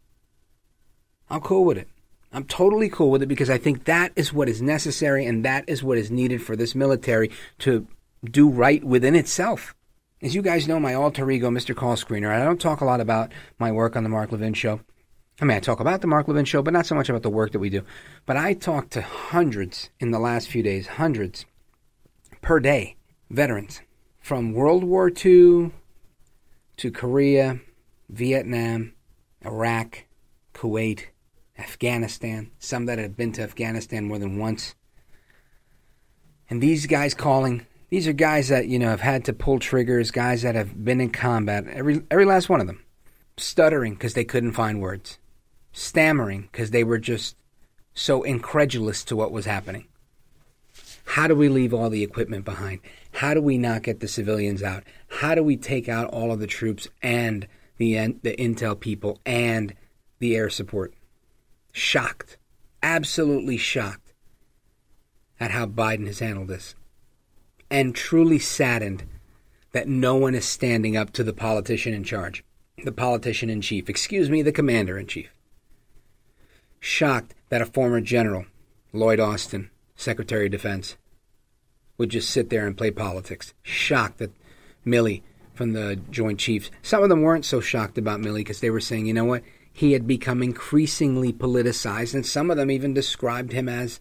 I'm 1.30 1.40
cool 1.40 1.64
with 1.64 1.78
it. 1.78 1.88
I'm 2.32 2.44
totally 2.44 2.88
cool 2.88 3.10
with 3.10 3.22
it 3.22 3.28
because 3.28 3.48
I 3.48 3.58
think 3.58 3.84
that 3.84 4.12
is 4.16 4.32
what 4.32 4.48
is 4.48 4.60
necessary 4.60 5.24
and 5.24 5.44
that 5.44 5.64
is 5.68 5.84
what 5.84 5.98
is 5.98 6.10
needed 6.10 6.42
for 6.42 6.56
this 6.56 6.74
military 6.74 7.30
to 7.60 7.86
do 8.24 8.48
right 8.48 8.82
within 8.82 9.14
itself. 9.14 9.74
As 10.20 10.34
you 10.34 10.42
guys 10.42 10.66
know, 10.66 10.80
my 10.80 10.94
alter 10.94 11.30
ego, 11.30 11.50
Mr. 11.50 11.76
Call 11.76 11.94
Screener, 11.94 12.30
I 12.30 12.44
don't 12.44 12.60
talk 12.60 12.80
a 12.80 12.84
lot 12.84 13.00
about 13.00 13.30
my 13.58 13.70
work 13.70 13.94
on 13.94 14.02
the 14.02 14.08
Mark 14.08 14.32
Levin 14.32 14.54
Show. 14.54 14.80
I 15.40 15.44
mean, 15.44 15.56
I 15.56 15.60
talk 15.60 15.80
about 15.80 16.00
the 16.00 16.06
Mark 16.06 16.28
Levin 16.28 16.44
show, 16.44 16.62
but 16.62 16.72
not 16.72 16.86
so 16.86 16.94
much 16.94 17.08
about 17.08 17.22
the 17.22 17.30
work 17.30 17.52
that 17.52 17.58
we 17.58 17.70
do. 17.70 17.82
But 18.24 18.36
I 18.36 18.54
talked 18.54 18.92
to 18.92 19.02
hundreds 19.02 19.90
in 19.98 20.12
the 20.12 20.20
last 20.20 20.48
few 20.48 20.62
days, 20.62 20.86
hundreds 20.86 21.44
per 22.40 22.60
day, 22.60 22.96
veterans 23.30 23.80
from 24.20 24.52
World 24.52 24.84
War 24.84 25.08
II 25.08 25.72
to 26.76 26.90
Korea, 26.92 27.60
Vietnam, 28.08 28.94
Iraq, 29.44 30.04
Kuwait, 30.54 31.06
Afghanistan, 31.58 32.50
some 32.58 32.86
that 32.86 32.98
have 32.98 33.16
been 33.16 33.32
to 33.32 33.42
Afghanistan 33.42 34.04
more 34.04 34.18
than 34.18 34.38
once. 34.38 34.74
And 36.48 36.62
these 36.62 36.86
guys 36.86 37.14
calling, 37.14 37.66
These 37.90 38.08
are 38.08 38.12
guys 38.12 38.48
that, 38.48 38.68
you 38.68 38.78
know, 38.78 38.88
have 38.88 39.00
had 39.00 39.24
to 39.26 39.32
pull 39.32 39.58
triggers, 39.58 40.10
guys 40.10 40.42
that 40.42 40.54
have 40.54 40.84
been 40.84 41.00
in 41.00 41.10
combat, 41.10 41.66
every, 41.68 42.02
every 42.10 42.24
last 42.24 42.48
one 42.48 42.60
of 42.60 42.66
them. 42.66 42.84
Stuttering 43.36 43.94
because 43.94 44.14
they 44.14 44.24
couldn't 44.24 44.52
find 44.52 44.80
words, 44.80 45.18
stammering 45.74 46.48
because 46.50 46.70
they 46.70 46.84
were 46.84 46.98
just 46.98 47.36
so 47.92 48.22
incredulous 48.22 49.04
to 49.04 49.16
what 49.16 49.32
was 49.32 49.44
happening. 49.44 49.86
How 51.04 51.26
do 51.26 51.34
we 51.34 51.48
leave 51.48 51.74
all 51.74 51.90
the 51.90 52.02
equipment 52.02 52.44
behind? 52.44 52.80
How 53.12 53.34
do 53.34 53.42
we 53.42 53.58
not 53.58 53.82
get 53.82 54.00
the 54.00 54.08
civilians 54.08 54.62
out? 54.62 54.84
How 55.08 55.34
do 55.34 55.42
we 55.42 55.56
take 55.56 55.88
out 55.88 56.08
all 56.08 56.32
of 56.32 56.40
the 56.40 56.46
troops 56.46 56.88
and 57.02 57.46
the 57.76 57.94
the 58.22 58.36
intel 58.36 58.78
people 58.78 59.20
and 59.26 59.74
the 60.20 60.34
air 60.34 60.48
support? 60.48 60.94
Shocked, 61.72 62.38
absolutely 62.82 63.56
shocked 63.56 64.14
at 65.38 65.50
how 65.50 65.66
Biden 65.66 66.06
has 66.06 66.20
handled 66.20 66.48
this, 66.48 66.74
and 67.68 67.94
truly 67.94 68.38
saddened 68.38 69.04
that 69.72 69.88
no 69.88 70.14
one 70.14 70.36
is 70.36 70.44
standing 70.44 70.96
up 70.96 71.12
to 71.12 71.24
the 71.24 71.32
politician 71.32 71.92
in 71.92 72.04
charge, 72.04 72.44
the 72.84 72.92
politician 72.92 73.50
in 73.50 73.60
chief. 73.60 73.90
Excuse 73.90 74.30
me, 74.30 74.40
the 74.40 74.52
commander 74.52 74.96
in 74.96 75.06
chief. 75.06 75.34
Shocked 76.86 77.34
that 77.48 77.62
a 77.62 77.64
former 77.64 78.02
general, 78.02 78.44
Lloyd 78.92 79.18
Austin, 79.18 79.70
Secretary 79.96 80.44
of 80.44 80.52
Defense, 80.52 80.98
would 81.96 82.10
just 82.10 82.28
sit 82.28 82.50
there 82.50 82.66
and 82.66 82.76
play 82.76 82.90
politics. 82.90 83.54
Shocked 83.62 84.18
that 84.18 84.34
Milley 84.84 85.22
from 85.54 85.72
the 85.72 85.98
Joint 86.10 86.38
Chiefs, 86.38 86.70
some 86.82 87.02
of 87.02 87.08
them 87.08 87.22
weren't 87.22 87.46
so 87.46 87.62
shocked 87.62 87.96
about 87.96 88.20
Milley 88.20 88.40
because 88.40 88.60
they 88.60 88.68
were 88.68 88.80
saying, 88.80 89.06
you 89.06 89.14
know 89.14 89.24
what, 89.24 89.42
he 89.72 89.92
had 89.92 90.06
become 90.06 90.42
increasingly 90.42 91.32
politicized, 91.32 92.12
and 92.12 92.26
some 92.26 92.50
of 92.50 92.58
them 92.58 92.70
even 92.70 92.92
described 92.92 93.52
him 93.52 93.66
as 93.66 94.00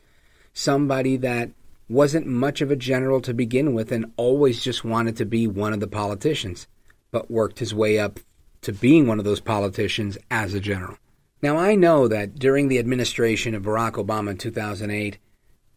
somebody 0.51 1.15
that 1.15 1.51
wasn't 1.87 2.27
much 2.27 2.59
of 2.59 2.69
a 2.69 2.75
general 2.75 3.21
to 3.21 3.33
begin 3.33 3.73
with 3.73 3.93
and 3.93 4.11
always 4.17 4.61
just 4.61 4.83
wanted 4.83 5.15
to 5.15 5.25
be 5.25 5.47
one 5.47 5.71
of 5.71 5.79
the 5.79 5.87
politicians, 5.87 6.67
but 7.11 7.31
worked 7.31 7.59
his 7.59 7.73
way 7.73 7.97
up 7.97 8.19
to 8.59 8.73
being 8.73 9.07
one 9.07 9.19
of 9.19 9.25
those 9.25 9.39
politicians 9.39 10.17
as 10.29 10.53
a 10.53 10.59
general. 10.59 10.97
Now, 11.43 11.57
I 11.57 11.75
know 11.75 12.07
that 12.07 12.39
during 12.39 12.69
the 12.69 12.79
administration 12.79 13.53
of 13.53 13.63
Barack 13.63 13.95
Obama 13.95 14.31
in 14.31 14.37
2008, 14.37 15.17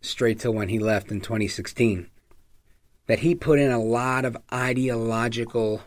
straight 0.01 0.39
till 0.39 0.55
when 0.55 0.69
he 0.69 0.79
left 0.79 1.11
in 1.11 1.21
2016, 1.21 2.09
that 3.09 3.19
he 3.19 3.35
put 3.35 3.59
in 3.59 3.73
a 3.73 3.83
lot 3.83 4.25
of 4.25 4.37
ideological 4.53 5.83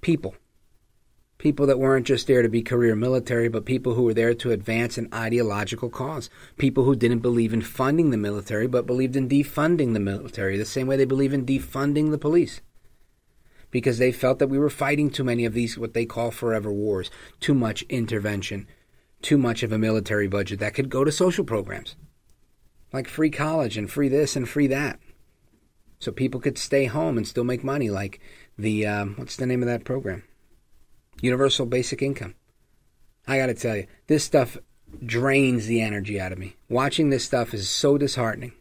people. 0.00 0.34
People 1.36 1.66
that 1.66 1.78
weren't 1.78 2.06
just 2.06 2.26
there 2.26 2.40
to 2.40 2.48
be 2.48 2.62
career 2.62 2.96
military, 2.96 3.50
but 3.50 3.66
people 3.66 3.92
who 3.92 4.04
were 4.04 4.14
there 4.14 4.32
to 4.32 4.52
advance 4.52 4.96
an 4.96 5.10
ideological 5.12 5.90
cause. 5.90 6.30
People 6.56 6.84
who 6.84 6.96
didn't 6.96 7.18
believe 7.18 7.52
in 7.52 7.60
funding 7.60 8.08
the 8.08 8.16
military, 8.16 8.66
but 8.66 8.86
believed 8.86 9.16
in 9.16 9.28
defunding 9.28 9.92
the 9.92 10.00
military, 10.00 10.56
the 10.56 10.64
same 10.64 10.86
way 10.86 10.96
they 10.96 11.04
believe 11.04 11.34
in 11.34 11.44
defunding 11.44 12.10
the 12.10 12.16
police. 12.16 12.62
Because 13.72 13.98
they 13.98 14.12
felt 14.12 14.38
that 14.38 14.46
we 14.46 14.58
were 14.58 14.70
fighting 14.70 15.10
too 15.10 15.24
many 15.24 15.44
of 15.44 15.54
these, 15.54 15.76
what 15.76 15.94
they 15.94 16.06
call 16.06 16.30
forever 16.30 16.72
wars, 16.72 17.10
too 17.40 17.54
much 17.54 17.82
intervention, 17.88 18.68
too 19.20 19.36
much 19.36 19.64
of 19.64 19.72
a 19.72 19.78
military 19.78 20.28
budget 20.28 20.60
that 20.60 20.74
could 20.74 20.88
go 20.88 21.02
to 21.02 21.10
social 21.10 21.44
programs 21.44 21.96
like 22.92 23.08
free 23.08 23.30
college 23.30 23.76
and 23.76 23.90
free 23.90 24.08
this 24.08 24.36
and 24.36 24.48
free 24.48 24.66
that. 24.68 24.98
So 25.98 26.12
people 26.12 26.40
could 26.40 26.58
stay 26.58 26.86
home 26.86 27.16
and 27.16 27.26
still 27.26 27.44
make 27.44 27.64
money, 27.64 27.90
like 27.90 28.20
the, 28.58 28.86
um, 28.86 29.14
what's 29.16 29.36
the 29.36 29.46
name 29.46 29.62
of 29.62 29.68
that 29.68 29.84
program? 29.84 30.24
Universal 31.20 31.66
Basic 31.66 32.02
Income. 32.02 32.34
I 33.26 33.38
got 33.38 33.46
to 33.46 33.54
tell 33.54 33.76
you, 33.76 33.86
this 34.08 34.24
stuff 34.24 34.58
drains 35.04 35.66
the 35.66 35.80
energy 35.80 36.20
out 36.20 36.32
of 36.32 36.38
me. 36.38 36.56
Watching 36.68 37.10
this 37.10 37.24
stuff 37.24 37.54
is 37.54 37.70
so 37.70 37.96
disheartening. 37.96 38.52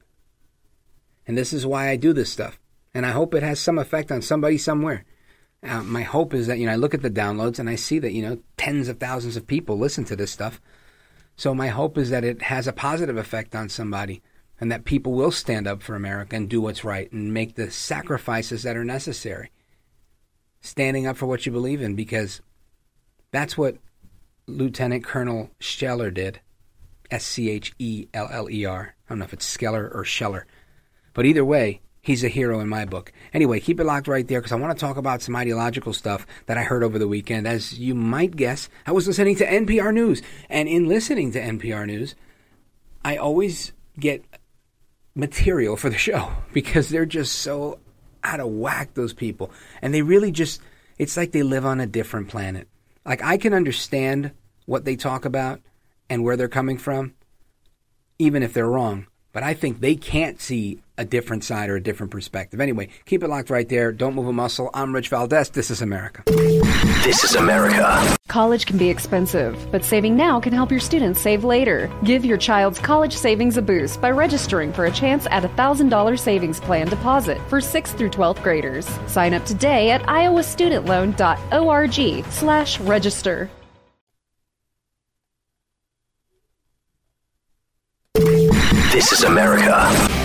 And 1.26 1.38
this 1.38 1.52
is 1.52 1.66
why 1.66 1.90
I 1.90 1.96
do 1.96 2.14
this 2.14 2.32
stuff. 2.32 2.60
And 2.94 3.06
I 3.06 3.12
hope 3.12 3.34
it 3.34 3.44
has 3.44 3.60
some 3.60 3.78
effect 3.78 4.12
on 4.12 4.22
somebody 4.22 4.58
somewhere. 4.58 5.06
Uh, 5.64 5.84
my 5.84 6.02
hope 6.02 6.34
is 6.34 6.48
that, 6.48 6.58
you 6.58 6.66
know, 6.66 6.74
I 6.74 6.78
look 6.78 6.94
at 6.94 7.02
the 7.02 7.10
downloads 7.10 7.60
and 7.60 7.70
I 7.70 7.76
see 7.76 8.00
that, 8.00 8.14
you 8.14 8.22
know, 8.22 8.40
tens 8.58 8.88
of 8.88 9.00
thousands 9.00 9.38
of 9.38 9.48
people 9.48 9.78
listen 9.78 10.04
to 10.06 10.16
this 10.16 10.32
stuff. 10.32 10.60
So 11.36 11.54
my 11.54 11.68
hope 11.68 11.98
is 11.98 12.10
that 12.10 12.24
it 12.24 12.44
has 12.44 12.68
a 12.68 12.74
positive 12.74 13.18
effect 13.18 13.56
on 13.56 13.70
somebody 13.70 14.22
and 14.60 14.72
that 14.72 14.86
people 14.86 15.14
will 15.14 15.32
stand 15.32 15.68
up 15.68 15.82
for 15.82 15.96
America 15.96 16.36
and 16.36 16.50
do 16.50 16.62
what's 16.62 16.84
right 16.84 17.12
and 17.12 17.34
make 17.34 17.56
the 17.56 17.72
sacrifices 17.72 18.64
that 18.64 18.76
are 18.76 18.84
necessary. 18.84 19.52
Standing 20.62 21.08
up 21.08 21.18
for 21.18 21.26
what 21.26 21.46
you 21.46 21.52
believe 21.52 21.82
in 21.82 21.96
because 21.96 22.42
that's 23.32 23.58
what 23.58 23.78
Lieutenant 24.48 25.04
Colonel 25.04 25.50
Scheller 25.60 26.12
did. 26.12 26.42
S 27.10 27.26
C 27.26 27.50
H 27.50 27.74
E 27.80 28.08
L 28.14 28.30
L 28.32 28.50
E 28.50 28.66
R. 28.66 28.96
I 29.06 29.10
don't 29.10 29.20
know 29.20 29.26
if 29.26 29.34
it's 29.34 29.46
Scheller 29.46 29.90
or 29.94 30.06
Scheller. 30.06 30.46
But 31.14 31.26
either 31.26 31.44
way, 31.44 31.82
he's 32.02 32.24
a 32.24 32.30
hero 32.30 32.60
in 32.60 32.68
my 32.68 32.86
book. 32.86 33.14
Anyway, 33.34 33.60
keep 33.60 33.80
it 33.80 33.86
locked 33.86 34.08
right 34.08 34.28
there 34.28 34.40
because 34.40 34.52
I 34.52 34.56
want 34.56 34.78
to 34.78 34.80
talk 34.80 34.98
about 34.98 35.22
some 35.22 35.36
ideological 35.36 35.94
stuff 35.94 36.26
that 36.48 36.58
I 36.58 36.64
heard 36.64 36.84
over 36.84 37.00
the 37.00 37.08
weekend. 37.08 37.48
As 37.48 37.78
you 37.78 37.96
might 37.96 38.36
guess, 38.36 38.70
I 38.86 38.92
was 38.92 39.08
listening 39.08 39.36
to 39.38 39.46
NPR 39.46 39.94
News. 39.94 40.22
And 40.50 40.68
in 40.68 40.88
listening 40.88 41.32
to 41.34 41.42
NPR 41.42 41.86
News, 41.86 42.16
I 43.06 43.18
always 43.18 43.72
get 44.00 44.26
material 45.16 45.78
for 45.78 45.90
the 45.90 45.98
show 45.98 46.32
because 46.54 46.90
they're 46.90 47.06
just 47.06 47.36
so 47.36 47.80
out 48.24 48.40
of 48.40 48.48
whack, 48.48 48.94
those 48.94 49.14
people. 49.14 49.52
And 49.82 49.94
they 49.94 50.02
really 50.02 50.32
just, 50.32 50.62
it's 50.98 51.18
like 51.18 51.32
they 51.32 51.44
live 51.44 51.66
on 51.66 51.80
a 51.80 51.88
different 51.88 52.30
planet. 52.30 52.68
Like 53.06 53.24
I 53.24 53.38
can 53.38 53.54
understand 53.54 54.32
what 54.66 54.86
they 54.86 54.96
talk 54.96 55.26
about 55.26 55.60
and 56.10 56.24
where 56.24 56.38
they're 56.38 56.48
coming 56.48 56.78
from, 56.78 57.14
even 58.20 58.44
if 58.44 58.54
they're 58.54 58.68
wrong. 58.68 59.08
But 59.34 59.44
I 59.44 59.54
think 59.54 59.80
they 59.80 59.96
can't 59.96 60.42
see 60.42 60.82
a 61.02 61.06
different 61.06 61.44
side 61.44 61.70
or 61.70 61.76
a 61.76 61.82
different 61.82 62.12
perspective. 62.12 62.62
Anyway, 62.62 62.88
keep 63.06 63.24
it 63.24 63.28
locked 63.28 63.50
right 63.50 63.68
there. 63.68 63.92
Don't 63.92 64.14
move 64.16 64.28
a 64.28 64.34
muscle. 64.34 64.70
I'm 64.74 64.94
Rich 64.94 65.10
Valdez. 65.10 65.50
This 65.50 65.72
is 65.72 65.82
America. 65.82 66.24
This 67.04 67.24
is 67.24 67.36
America. 67.36 68.16
College 68.28 68.68
can 68.68 68.78
be 68.78 68.88
expensive, 68.88 69.58
but 69.72 69.84
saving 69.84 70.16
now 70.16 70.40
can 70.40 70.54
help 70.54 70.70
your 70.70 70.80
students 70.80 71.20
save 71.20 71.44
later. 71.44 71.92
Give 72.06 72.24
your 72.24 72.38
child's 72.38 72.78
college 72.80 73.18
savings 73.18 73.58
a 73.58 73.62
boost 73.62 74.00
by 74.00 74.12
registering 74.12 74.72
for 74.72 74.86
a 74.86 74.92
chance 74.92 75.26
at 75.32 75.44
a 75.44 75.50
$1,000 75.50 76.20
savings 76.20 76.60
plan 76.60 76.88
deposit 76.88 77.40
for 77.50 77.60
6th 77.60 77.98
through 77.98 78.12
12th 78.12 78.44
graders. 78.44 78.88
Sign 79.08 79.34
up 79.34 79.44
today 79.46 79.90
at 79.90 80.04
iowastudentloan.org 80.04 82.26
slash 82.32 82.80
register. 82.80 83.50
This 88.94 89.14
is 89.14 89.24
America. 89.24 90.21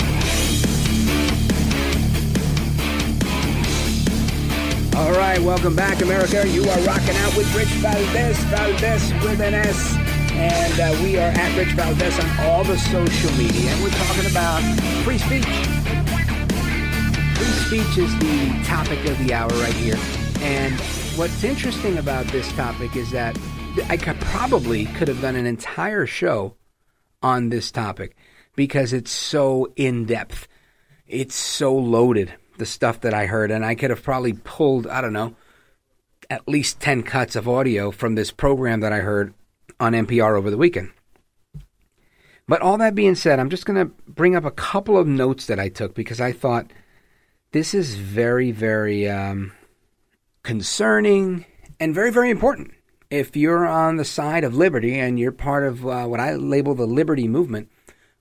Right, 5.19 5.41
welcome 5.41 5.75
back, 5.75 6.03
America. 6.03 6.47
You 6.49 6.63
are 6.69 6.81
rocking 6.81 7.17
out 7.17 7.37
with 7.37 7.55
Rich 7.55 7.69
Valdez, 7.81 8.37
Valdez 8.45 9.13
with 9.25 9.41
an 9.41 9.55
S. 9.55 9.95
And 10.33 10.81
uh, 10.81 11.03
we 11.03 11.17
are 11.17 11.31
at 11.31 11.57
Rich 11.57 11.75
Valdez 11.75 12.19
on 12.19 12.41
all 12.41 12.65
the 12.65 12.77
social 12.79 13.31
media. 13.39 13.71
And 13.71 13.83
we're 13.83 13.91
talking 13.91 14.31
about 14.31 14.63
free 15.05 15.19
speech. 15.19 15.45
Free 17.37 17.83
speech 17.83 17.99
is 17.99 18.19
the 18.19 18.63
topic 18.67 19.05
of 19.07 19.19
the 19.25 19.33
hour 19.33 19.49
right 19.49 19.73
here. 19.75 19.97
And 20.41 20.79
what's 21.17 21.45
interesting 21.45 21.99
about 21.99 22.27
this 22.27 22.51
topic 22.53 22.97
is 22.97 23.11
that 23.13 23.39
I 23.89 23.97
could 23.97 24.21
probably 24.21 24.87
could 24.87 25.09
have 25.09 25.21
done 25.21 25.37
an 25.37 25.47
entire 25.47 26.07
show 26.07 26.57
on 27.23 27.49
this 27.49 27.71
topic 27.71 28.17
because 28.55 28.93
it's 28.93 29.11
so 29.11 29.73
in 29.77 30.05
depth. 30.05 30.47
It's 31.07 31.37
so 31.37 31.75
loaded, 31.75 32.35
the 32.57 32.67
stuff 32.67 33.01
that 33.03 33.15
I 33.15 33.27
heard. 33.27 33.51
And 33.51 33.65
I 33.65 33.75
could 33.75 33.91
have 33.91 34.03
probably 34.03 34.33
pulled, 34.33 34.87
I 34.87 35.01
don't 35.01 35.13
know, 35.13 35.35
at 36.29 36.49
least 36.49 36.81
10 36.81 37.03
cuts 37.03 37.37
of 37.37 37.49
audio 37.49 37.91
from 37.91 38.15
this 38.15 38.31
program 38.31 38.81
that 38.81 38.93
I 38.93 38.99
heard 38.99 39.35
on 39.79 39.93
NPR 39.93 40.37
over 40.37 40.51
the 40.51 40.57
weekend. 40.57 40.91
But 42.49 42.63
all 42.63 42.79
that 42.79 42.95
being 42.95 43.17
said, 43.17 43.41
I'm 43.41 43.51
just 43.51 43.67
going 43.67 43.79
to 43.79 43.93
bring 44.07 44.37
up 44.37 44.45
a 44.45 44.51
couple 44.51 44.97
of 44.97 45.07
notes 45.07 45.47
that 45.47 45.59
I 45.59 45.69
took 45.69 45.95
because 45.95 46.21
I 46.21 46.33
thought 46.33 46.71
this 47.53 47.75
is 47.75 47.97
very, 47.97 48.53
very 48.53 49.09
um, 49.09 49.53
concerning 50.43 51.45
and 51.81 51.95
very, 51.95 52.13
very 52.13 52.31
important. 52.31 52.73
If 53.11 53.37
you're 53.37 53.67
on 53.67 53.97
the 53.97 54.05
side 54.05 54.45
of 54.45 54.55
liberty 54.55 54.99
and 54.99 55.19
you're 55.19 55.33
part 55.33 55.65
of 55.65 55.87
uh, 55.87 56.07
what 56.07 56.21
I 56.21 56.35
label 56.35 56.75
the 56.75 56.87
liberty 56.87 57.29
movement, 57.29 57.69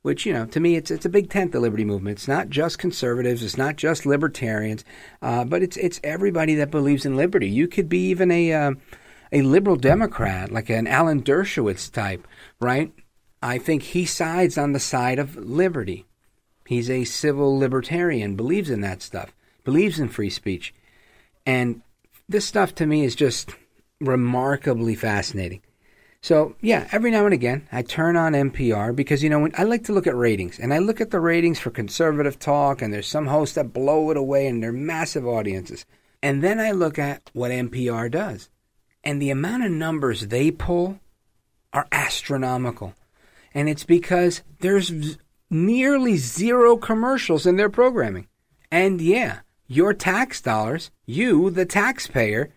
which 0.05 0.23
you 0.23 0.31
know 0.31 0.45
to 0.45 0.59
me 0.59 0.75
it's 0.75 0.91
it's 0.91 1.07
a 1.07 1.09
big 1.09 1.31
tent 1.31 1.51
the 1.51 1.59
liberty 1.59 1.83
movement. 1.83 2.19
It's 2.19 2.27
not 2.27 2.49
just 2.49 2.77
conservatives. 2.77 3.41
It's 3.41 3.57
not 3.57 3.75
just 3.75 4.05
libertarians. 4.05 4.85
Uh, 5.19 5.43
but 5.45 5.63
it's 5.63 5.77
it's 5.77 5.99
everybody 6.03 6.53
that 6.55 6.69
believes 6.69 7.07
in 7.07 7.17
liberty. 7.17 7.49
You 7.49 7.67
could 7.67 7.89
be 7.89 8.09
even 8.09 8.29
a 8.29 8.53
uh, 8.53 8.71
a 9.31 9.41
liberal 9.41 9.75
democrat 9.75 10.51
like 10.51 10.69
an 10.69 10.85
alan 10.85 11.23
dershowitz 11.23 11.91
type 11.91 12.27
right? 12.61 12.93
I 13.41 13.57
think 13.57 13.81
he 13.81 14.05
sides 14.05 14.59
on 14.59 14.73
the 14.73 14.79
side 14.79 15.17
of 15.17 15.37
liberty. 15.37 16.05
He's 16.67 16.89
a 16.89 17.03
civil 17.05 17.57
libertarian 17.57 18.35
believes 18.35 18.69
in 18.69 18.81
that 18.81 19.01
stuff 19.01 19.33
believes 19.63 19.99
in 19.99 20.09
free 20.09 20.29
speech. 20.29 20.71
And 21.47 21.81
this 22.29 22.45
stuff 22.45 22.75
to 22.75 22.85
me 22.85 23.03
is 23.03 23.15
just 23.15 23.55
remarkably 23.99 24.93
fascinating 24.93 25.61
So, 26.25 26.55
yeah, 26.59 26.87
every 26.91 27.11
now 27.11 27.25
and 27.25 27.35
again, 27.35 27.67
I 27.71 27.83
turn 27.83 28.17
on 28.17 28.33
NPR 28.33 28.95
because, 28.95 29.21
you 29.21 29.29
know, 29.29 29.41
when, 29.41 29.51
I 29.55 29.61
like 29.61 29.83
to 29.83 29.93
look 29.93 30.07
at 30.07 30.15
ratings. 30.15 30.57
And 30.57 30.73
I 30.73 30.79
look 30.79 30.99
at 30.99 31.11
the 31.11 31.19
ratings 31.19 31.59
for 31.59 31.69
conservative 31.69 32.39
talk, 32.39 32.81
and 32.81 32.91
there's 32.91 33.05
some 33.05 33.27
hosts 33.27 33.53
that 33.53 33.73
blow 33.73 34.09
it 34.09 34.17
away, 34.17 34.47
and 34.47 34.63
they're 34.63 34.71
massive 34.71 35.27
audiences. 35.27 35.85
And 36.23 36.43
then 36.43 36.59
I 36.59 36.71
look 36.71 36.97
at 36.97 37.29
what 37.33 37.51
NPR 37.51 38.09
does. 38.09 38.49
And 39.03 39.21
the 39.21 39.29
amount 39.29 39.65
of 39.65 39.71
numbers 39.71 40.21
they 40.21 40.49
pull 40.49 40.99
are 41.71 41.87
astronomical. 41.91 42.95
And 43.53 43.69
it's 43.69 43.83
because 43.83 44.41
there's 44.61 45.19
nearly 45.51 46.17
zero 46.17 46.75
commercials 46.75 47.45
in 47.45 47.57
their 47.57 47.69
programming. 47.69 48.27
And 48.71 48.99
yeah, 48.99 49.41
your 49.67 49.93
tax 49.93 50.41
dollars, 50.41 50.89
you, 51.05 51.51
the 51.51 51.67
taxpayer, 51.67 52.51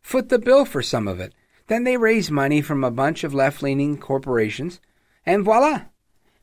foot 0.00 0.30
the 0.30 0.38
bill 0.38 0.64
for 0.64 0.80
some 0.80 1.06
of 1.06 1.20
it. 1.20 1.34
Then 1.72 1.84
they 1.84 1.96
raise 1.96 2.30
money 2.30 2.60
from 2.60 2.84
a 2.84 2.90
bunch 2.90 3.24
of 3.24 3.32
left 3.32 3.62
leaning 3.62 3.96
corporations, 3.96 4.78
and 5.24 5.42
voila, 5.42 5.84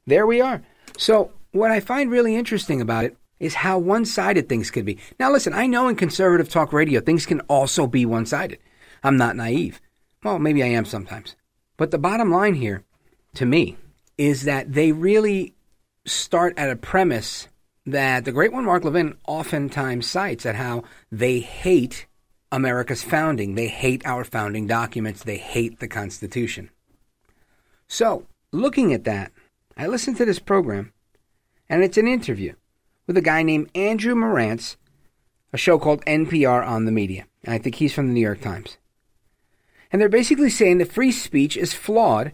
there 0.07 0.25
we 0.25 0.41
are. 0.41 0.63
So, 0.97 1.33
what 1.51 1.69
I 1.69 1.81
find 1.81 2.09
really 2.09 2.35
interesting 2.35 2.81
about 2.81 3.05
it 3.05 3.15
is 3.39 3.53
how 3.53 3.77
one 3.77 4.05
sided 4.05 4.49
things 4.49 4.71
could 4.71 4.85
be. 4.85 4.97
Now, 5.19 5.31
listen, 5.31 5.53
I 5.53 5.67
know 5.67 5.87
in 5.87 5.97
conservative 5.97 6.49
talk 6.49 6.73
radio, 6.73 6.99
things 6.99 7.27
can 7.27 7.41
also 7.41 7.85
be 7.85 8.07
one 8.07 8.25
sided. 8.25 8.57
I'm 9.03 9.17
not 9.17 9.35
naive. 9.35 9.79
Well, 10.23 10.39
maybe 10.39 10.63
I 10.63 10.69
am 10.69 10.85
sometimes. 10.85 11.35
But 11.77 11.91
the 11.91 11.99
bottom 11.99 12.31
line 12.31 12.55
here, 12.55 12.83
to 13.35 13.45
me, 13.45 13.77
is 14.17 14.45
that 14.45 14.73
they 14.73 14.91
really 14.91 15.53
start 16.07 16.57
at 16.57 16.71
a 16.71 16.75
premise 16.75 17.47
that 17.85 18.25
the 18.25 18.31
great 18.31 18.51
one, 18.51 18.65
Mark 18.65 18.83
Levin, 18.83 19.15
oftentimes 19.27 20.09
cites 20.09 20.47
at 20.47 20.55
how 20.55 20.85
they 21.11 21.39
hate 21.39 22.07
America's 22.51 23.03
founding. 23.03 23.55
They 23.55 23.67
hate 23.67 24.05
our 24.05 24.23
founding 24.23 24.67
documents. 24.67 25.23
They 25.23 25.37
hate 25.37 25.79
the 25.79 25.87
Constitution. 25.87 26.69
So, 27.87 28.25
looking 28.51 28.93
at 28.93 29.03
that, 29.05 29.31
I 29.77 29.87
listened 29.87 30.17
to 30.17 30.25
this 30.25 30.39
program, 30.39 30.93
and 31.69 31.83
it's 31.83 31.97
an 31.97 32.07
interview 32.07 32.53
with 33.07 33.17
a 33.17 33.21
guy 33.21 33.43
named 33.43 33.71
Andrew 33.73 34.13
Marantz, 34.13 34.75
a 35.51 35.57
show 35.57 35.79
called 35.79 36.05
NPR 36.05 36.65
on 36.65 36.85
the 36.85 36.91
Media. 36.91 37.25
And 37.43 37.53
I 37.53 37.57
think 37.57 37.75
he's 37.75 37.93
from 37.93 38.07
the 38.07 38.13
New 38.13 38.21
York 38.21 38.41
Times. 38.41 38.77
And 39.91 40.01
they're 40.01 40.09
basically 40.09 40.49
saying 40.49 40.77
that 40.77 40.91
free 40.91 41.11
speech 41.11 41.57
is 41.57 41.73
flawed 41.73 42.33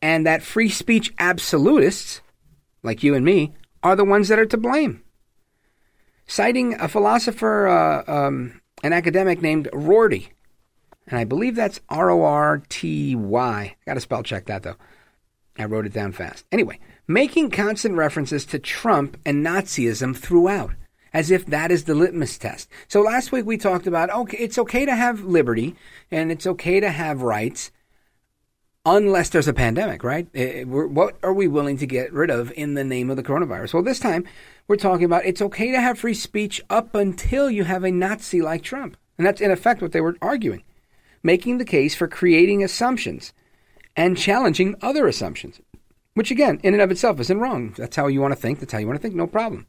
and 0.00 0.24
that 0.26 0.42
free 0.42 0.68
speech 0.68 1.12
absolutists, 1.18 2.20
like 2.82 3.02
you 3.02 3.14
and 3.14 3.24
me, 3.24 3.54
are 3.82 3.96
the 3.96 4.04
ones 4.04 4.28
that 4.28 4.38
are 4.38 4.46
to 4.46 4.56
blame. 4.56 5.02
Citing 6.26 6.74
a 6.74 6.88
philosopher, 6.88 7.66
uh, 7.66 8.04
um, 8.06 8.60
an 8.82 8.92
academic 8.92 9.42
named 9.42 9.68
Rorty. 9.72 10.30
And 11.06 11.18
I 11.18 11.24
believe 11.24 11.54
that's 11.54 11.80
R 11.88 12.10
O 12.10 12.22
R 12.22 12.62
T 12.68 13.14
Y. 13.14 13.76
Got 13.86 13.94
to 13.94 14.00
spell 14.00 14.22
check 14.22 14.46
that 14.46 14.62
though. 14.62 14.76
I 15.58 15.64
wrote 15.64 15.86
it 15.86 15.92
down 15.92 16.12
fast. 16.12 16.44
Anyway, 16.52 16.78
making 17.06 17.50
constant 17.50 17.96
references 17.96 18.44
to 18.46 18.58
Trump 18.58 19.16
and 19.24 19.44
Nazism 19.44 20.16
throughout, 20.16 20.72
as 21.12 21.30
if 21.30 21.46
that 21.46 21.72
is 21.72 21.84
the 21.84 21.94
litmus 21.94 22.38
test. 22.38 22.68
So 22.86 23.00
last 23.00 23.32
week 23.32 23.46
we 23.46 23.56
talked 23.56 23.86
about 23.86 24.10
okay, 24.10 24.36
it's 24.38 24.58
okay 24.58 24.84
to 24.84 24.94
have 24.94 25.24
liberty 25.24 25.74
and 26.10 26.30
it's 26.30 26.46
okay 26.46 26.78
to 26.80 26.90
have 26.90 27.22
rights 27.22 27.70
unless 28.96 29.28
there's 29.28 29.48
a 29.48 29.52
pandemic, 29.52 30.02
right? 30.02 30.28
Eh, 30.34 30.60
eh, 30.60 30.64
what 30.64 31.16
are 31.22 31.32
we 31.32 31.48
willing 31.48 31.76
to 31.78 31.86
get 31.86 32.12
rid 32.12 32.30
of 32.30 32.52
in 32.52 32.74
the 32.74 32.84
name 32.84 33.10
of 33.10 33.16
the 33.16 33.22
coronavirus? 33.22 33.74
Well, 33.74 33.82
this 33.82 34.00
time 34.00 34.24
we're 34.66 34.76
talking 34.76 35.04
about 35.04 35.26
it's 35.26 35.42
okay 35.42 35.70
to 35.70 35.80
have 35.80 35.98
free 35.98 36.14
speech 36.14 36.60
up 36.70 36.94
until 36.94 37.50
you 37.50 37.64
have 37.64 37.84
a 37.84 37.90
Nazi 37.90 38.40
like 38.40 38.62
Trump. 38.62 38.96
And 39.16 39.26
that's 39.26 39.40
in 39.40 39.50
effect 39.50 39.82
what 39.82 39.92
they 39.92 40.00
were 40.00 40.16
arguing, 40.22 40.62
making 41.22 41.58
the 41.58 41.64
case 41.64 41.94
for 41.94 42.06
creating 42.06 42.62
assumptions 42.62 43.32
and 43.96 44.16
challenging 44.16 44.76
other 44.80 45.08
assumptions, 45.08 45.60
which 46.14 46.30
again, 46.30 46.60
in 46.62 46.72
and 46.72 46.82
of 46.82 46.90
itself, 46.90 47.18
isn't 47.18 47.40
wrong. 47.40 47.74
That's 47.76 47.96
how 47.96 48.06
you 48.06 48.20
want 48.20 48.32
to 48.32 48.40
think. 48.40 48.60
That's 48.60 48.72
how 48.72 48.78
you 48.78 48.86
want 48.86 48.98
to 48.98 49.02
think. 49.02 49.14
No 49.14 49.26
problem. 49.26 49.66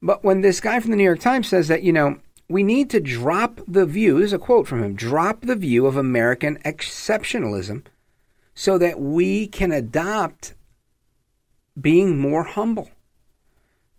But 0.00 0.24
when 0.24 0.40
this 0.40 0.60
guy 0.60 0.80
from 0.80 0.92
the 0.92 0.96
New 0.96 1.04
York 1.04 1.20
Times 1.20 1.48
says 1.48 1.68
that, 1.68 1.82
you 1.82 1.92
know, 1.92 2.18
we 2.50 2.64
need 2.64 2.90
to 2.90 3.00
drop 3.00 3.60
the 3.68 3.86
view, 3.86 4.18
this 4.18 4.26
is 4.26 4.32
a 4.32 4.38
quote 4.38 4.66
from 4.66 4.82
him 4.82 4.94
drop 4.94 5.42
the 5.42 5.54
view 5.54 5.86
of 5.86 5.96
American 5.96 6.58
exceptionalism 6.64 7.84
so 8.54 8.76
that 8.76 9.00
we 9.00 9.46
can 9.46 9.70
adopt 9.70 10.54
being 11.80 12.18
more 12.18 12.42
humble. 12.42 12.90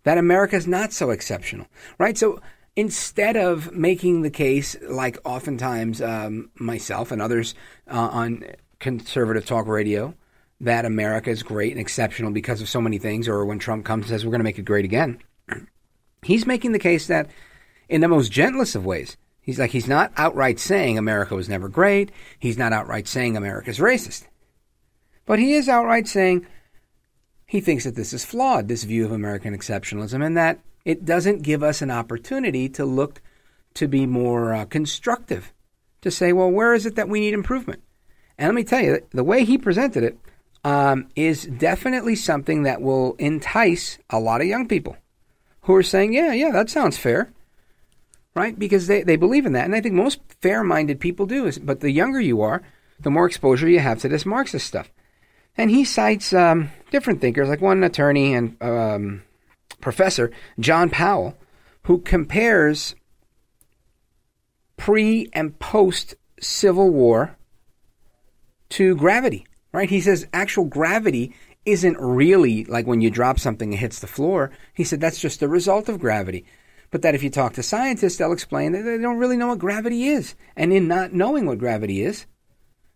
That 0.03 0.17
America 0.17 0.57
is 0.57 0.67
not 0.67 0.91
so 0.91 1.11
exceptional, 1.11 1.67
right? 1.97 2.17
So 2.17 2.41
instead 2.75 3.37
of 3.37 3.71
making 3.71 4.21
the 4.21 4.29
case, 4.29 4.75
like 4.81 5.17
oftentimes 5.23 6.01
um, 6.01 6.49
myself 6.55 7.11
and 7.11 7.21
others 7.21 7.55
uh, 7.89 8.09
on 8.11 8.43
conservative 8.79 9.45
talk 9.45 9.65
radio, 9.65 10.13
that 10.59 10.83
America 10.83 11.29
is 11.29 11.41
great 11.41 11.71
and 11.71 11.79
exceptional 11.79 12.31
because 12.31 12.59
of 12.61 12.67
so 12.67 12.81
many 12.81 12.97
things, 12.97 13.29
or 13.29 13.45
when 13.45 13.59
Trump 13.59 13.85
comes 13.85 14.03
and 14.03 14.09
says 14.09 14.25
we're 14.25 14.31
going 14.31 14.39
to 14.39 14.43
make 14.43 14.59
it 14.59 14.65
great 14.65 14.83
again, 14.83 15.19
he's 16.21 16.45
making 16.45 16.73
the 16.73 16.79
case 16.79 17.07
that 17.07 17.29
in 17.91 17.99
the 17.99 18.07
most 18.07 18.31
gentlest 18.31 18.73
of 18.73 18.85
ways, 18.85 19.17
he's 19.41 19.59
like, 19.59 19.71
he's 19.71 19.87
not 19.87 20.13
outright 20.15 20.59
saying 20.59 20.97
America 20.97 21.35
was 21.35 21.49
never 21.49 21.67
great. 21.67 22.09
He's 22.39 22.57
not 22.57 22.71
outright 22.71 23.05
saying 23.05 23.35
America's 23.35 23.79
racist. 23.79 24.27
But 25.25 25.39
he 25.39 25.53
is 25.53 25.67
outright 25.67 26.07
saying 26.07 26.47
he 27.45 27.59
thinks 27.59 27.83
that 27.83 27.95
this 27.95 28.13
is 28.13 28.23
flawed, 28.23 28.69
this 28.69 28.85
view 28.85 29.03
of 29.03 29.11
American 29.11 29.55
exceptionalism, 29.55 30.25
and 30.25 30.37
that 30.37 30.59
it 30.85 31.03
doesn't 31.03 31.41
give 31.41 31.61
us 31.61 31.81
an 31.81 31.91
opportunity 31.91 32.69
to 32.69 32.85
look 32.85 33.21
to 33.73 33.89
be 33.89 34.05
more 34.05 34.53
uh, 34.53 34.65
constructive, 34.65 35.51
to 36.01 36.09
say, 36.09 36.31
well, 36.31 36.49
where 36.49 36.73
is 36.73 36.85
it 36.85 36.95
that 36.95 37.09
we 37.09 37.19
need 37.19 37.33
improvement? 37.33 37.83
And 38.37 38.47
let 38.47 38.55
me 38.55 38.63
tell 38.63 38.81
you, 38.81 39.05
the 39.11 39.23
way 39.23 39.43
he 39.43 39.57
presented 39.57 40.03
it 40.03 40.17
um, 40.63 41.09
is 41.17 41.45
definitely 41.45 42.15
something 42.15 42.63
that 42.63 42.81
will 42.81 43.15
entice 43.19 43.97
a 44.09 44.19
lot 44.19 44.39
of 44.39 44.47
young 44.47 44.67
people 44.69 44.95
who 45.63 45.75
are 45.75 45.83
saying, 45.83 46.13
yeah, 46.13 46.31
yeah, 46.31 46.51
that 46.51 46.69
sounds 46.69 46.97
fair, 46.97 47.33
right? 48.35 48.57
Because 48.57 48.87
they, 48.87 49.03
they 49.03 49.15
believe 49.15 49.45
in 49.45 49.53
that. 49.53 49.65
And 49.65 49.75
I 49.75 49.81
think 49.81 49.95
most 49.95 50.19
fair 50.41 50.63
minded 50.63 50.99
people 50.99 51.25
do. 51.25 51.45
Is, 51.45 51.59
but 51.59 51.81
the 51.81 51.91
younger 51.91 52.19
you 52.19 52.41
are, 52.41 52.61
the 52.99 53.11
more 53.11 53.25
exposure 53.25 53.69
you 53.69 53.79
have 53.79 53.99
to 53.99 54.09
this 54.09 54.25
Marxist 54.25 54.67
stuff. 54.67 54.91
And 55.57 55.69
he 55.69 55.83
cites 55.83 56.33
um, 56.33 56.69
different 56.91 57.21
thinkers, 57.21 57.49
like 57.49 57.61
one 57.61 57.83
attorney 57.83 58.33
and 58.33 58.61
um, 58.61 59.23
professor, 59.81 60.31
John 60.59 60.89
Powell, 60.89 61.37
who 61.83 61.99
compares 61.99 62.95
pre 64.77 65.29
and 65.33 65.57
post 65.59 66.15
Civil 66.39 66.89
War 66.89 67.35
to 68.69 68.95
gravity, 68.95 69.45
right? 69.73 69.89
He 69.89 70.01
says 70.01 70.27
actual 70.31 70.65
gravity 70.65 71.35
isn't 71.65 71.97
really 71.99 72.63
like 72.65 72.87
when 72.87 73.01
you 73.01 73.11
drop 73.11 73.39
something 73.39 73.71
and 73.71 73.79
hits 73.79 73.99
the 73.99 74.07
floor. 74.07 74.51
He 74.73 74.83
said 74.83 75.01
that's 75.01 75.19
just 75.19 75.39
the 75.39 75.47
result 75.47 75.89
of 75.89 75.99
gravity. 75.99 76.45
But 76.91 77.01
that 77.01 77.15
if 77.15 77.23
you 77.23 77.29
talk 77.29 77.53
to 77.53 77.63
scientists, 77.63 78.17
they'll 78.17 78.33
explain 78.33 78.73
that 78.73 78.83
they 78.83 78.97
don't 78.97 79.17
really 79.17 79.37
know 79.37 79.47
what 79.47 79.59
gravity 79.59 80.07
is. 80.07 80.35
And 80.55 80.73
in 80.73 80.87
not 80.87 81.13
knowing 81.13 81.45
what 81.45 81.57
gravity 81.57 82.03
is, 82.03 82.25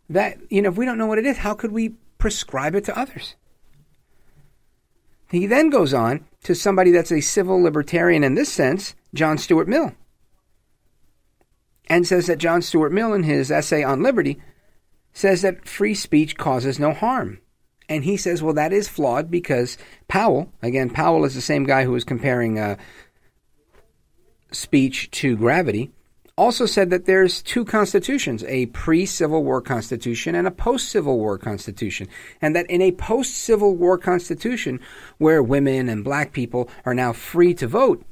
that, 0.10 0.38
you 0.50 0.62
know, 0.62 0.70
if 0.70 0.78
we 0.78 0.86
don't 0.86 0.98
know 0.98 1.08
what 1.08 1.18
it 1.18 1.26
is, 1.26 1.38
how 1.38 1.54
could 1.54 1.72
we 1.72 1.96
prescribe 2.18 2.76
it 2.76 2.84
to 2.86 3.00
others? 3.00 3.36
He 5.32 5.48
then 5.48 5.70
goes 5.70 5.94
on 5.94 6.26
to 6.44 6.54
somebody 6.54 6.92
that's 6.92 7.12
a 7.12 7.22
civil 7.22 7.62
libertarian 7.62 8.24
in 8.24 8.36
this 8.36 8.52
sense, 8.52 8.96
John 9.14 9.38
Stuart 9.38 9.68
Mill, 9.68 9.94
and 11.88 12.06
says 12.06 12.28
that 12.28 12.38
John 12.38 12.62
Stuart 12.62 12.92
Mill, 12.92 13.14
in 13.14 13.24
his 13.24 13.52
essay 13.52 13.84
on 13.84 14.04
liberty, 14.04 14.40
says 15.14 15.42
that 15.42 15.68
free 15.68 15.96
speech 15.96 16.38
causes 16.38 16.80
no 16.80 16.94
harm. 16.94 17.40
And 17.88 18.04
he 18.04 18.18
says, 18.18 18.42
well, 18.42 18.54
that 18.56 18.74
is 18.74 18.88
flawed 18.88 19.30
because 19.30 19.78
Powell, 20.08 20.52
again, 20.62 20.90
Powell 20.90 21.26
is 21.26 21.36
the 21.36 21.42
same 21.42 21.66
guy 21.66 21.84
who 21.84 21.92
was 21.92 22.04
comparing 22.04 22.58
uh, 22.58 22.78
speech 24.56 25.12
to 25.12 25.36
gravity, 25.36 25.92
also 26.38 26.66
said 26.66 26.90
that 26.90 27.06
there's 27.06 27.42
two 27.42 27.64
constitutions, 27.64 28.44
a 28.46 28.66
pre-Civil 28.68 29.44
War 29.44 29.62
constitution 29.62 30.36
and 30.36 30.46
a 30.46 30.52
post-Civil 30.52 31.18
War 31.18 31.38
constitution, 31.38 32.08
and 32.42 32.56
that 32.56 32.70
in 32.70 32.82
a 32.82 32.92
post-Civil 32.92 33.76
War 33.76 33.98
constitution 33.98 34.80
where 35.18 35.42
women 35.42 35.88
and 35.88 36.04
black 36.04 36.34
people 36.34 36.70
are 36.86 36.94
now 36.94 37.14
free 37.14 37.54
to 37.54 37.68
vote, 37.68 38.06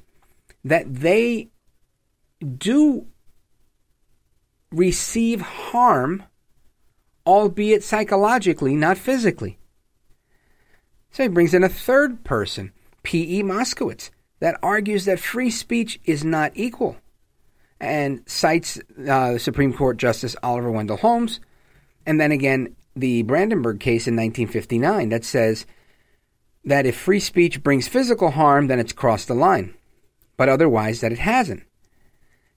that 0.64 0.94
they 0.94 1.50
do 2.58 3.08
receive 4.72 5.42
harm, 5.42 6.24
albeit 7.28 7.84
psychologically, 7.84 8.76
not 8.76 8.98
physically. 8.98 9.60
So 11.12 11.24
he 11.24 11.30
brings 11.30 11.54
in 11.54 11.64
a 11.64 11.70
third 11.70 12.24
person, 12.24 12.72
P.E. 13.04 13.44
Moskowitz, 13.44 14.10
that 14.44 14.60
argues 14.62 15.06
that 15.06 15.22
free 15.22 15.50
speech 15.50 16.02
is 16.04 16.26
not 16.26 16.52
equal 16.54 16.98
and 17.80 18.22
cites 18.26 18.78
uh, 19.08 19.38
Supreme 19.38 19.72
Court 19.72 19.96
Justice 19.96 20.36
Oliver 20.44 20.70
Wendell 20.70 20.98
Holmes, 20.98 21.40
and 22.06 22.20
then 22.20 22.34
again 22.34 22.76
the 22.94 23.22
Brandenburg 23.22 23.80
case 23.80 24.06
in 24.06 24.18
1959 24.18 25.08
that 25.08 25.24
says 25.24 25.66
that 26.66 26.86
if 26.86 26.98
free 26.98 27.22
speech 27.22 27.64
brings 27.64 27.88
physical 27.88 28.32
harm, 28.32 28.68
then 28.68 28.80
it's 28.80 28.92
crossed 28.92 29.30
the 29.30 29.34
line, 29.34 29.76
but 30.36 30.50
otherwise 30.50 31.00
that 31.00 31.14
it 31.14 31.20
hasn't. 31.20 31.64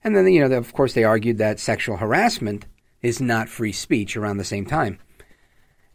And 0.03 0.13
then, 0.13 0.27
you 0.27 0.45
know, 0.45 0.57
of 0.57 0.73
course, 0.73 0.91
they 0.91 1.05
argued 1.05 1.37
that 1.37 1.57
sexual 1.57 1.95
harassment 1.95 2.65
is 3.01 3.21
not 3.21 3.47
free 3.47 3.71
speech 3.71 4.17
around 4.17 4.37
the 4.37 4.43
same 4.43 4.65
time. 4.65 4.99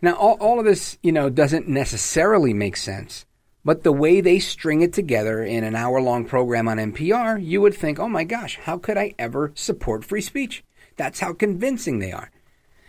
Now, 0.00 0.14
all, 0.14 0.38
all 0.40 0.58
of 0.58 0.64
this, 0.64 0.96
you 1.02 1.12
know, 1.12 1.28
doesn't 1.28 1.68
necessarily 1.68 2.54
make 2.54 2.78
sense, 2.78 3.26
but 3.64 3.82
the 3.82 3.92
way 3.92 4.20
they 4.20 4.38
string 4.38 4.80
it 4.80 4.92
together 4.92 5.42
in 5.42 5.62
an 5.62 5.76
hour 5.76 6.00
long 6.00 6.24
program 6.24 6.68
on 6.68 6.78
NPR, 6.78 7.44
you 7.44 7.60
would 7.60 7.74
think, 7.74 7.98
oh 7.98 8.08
my 8.08 8.24
gosh, 8.24 8.58
how 8.62 8.78
could 8.78 8.96
I 8.96 9.14
ever 9.18 9.52
support 9.54 10.04
free 10.04 10.20
speech? 10.20 10.64
That's 10.96 11.20
how 11.20 11.32
convincing 11.32 11.98
they 11.98 12.12
are. 12.12 12.30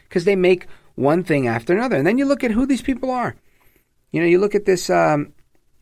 Because 0.10 0.26
they 0.26 0.36
make 0.36 0.68
one 0.96 1.24
thing 1.24 1.48
after 1.48 1.74
another. 1.74 1.98
And 1.98 2.08
then 2.08 2.18
you 2.18 2.26
look 2.26 2.44
at 2.44 2.52
who 2.52 2.66
these 2.66 2.82
people 2.82 3.12
are. 3.12 3.36
You 4.12 4.22
know, 4.22 4.28
you 4.28 4.40
look 4.40 4.56
at 4.56 4.66
this 4.66 4.90
um, 4.90 5.34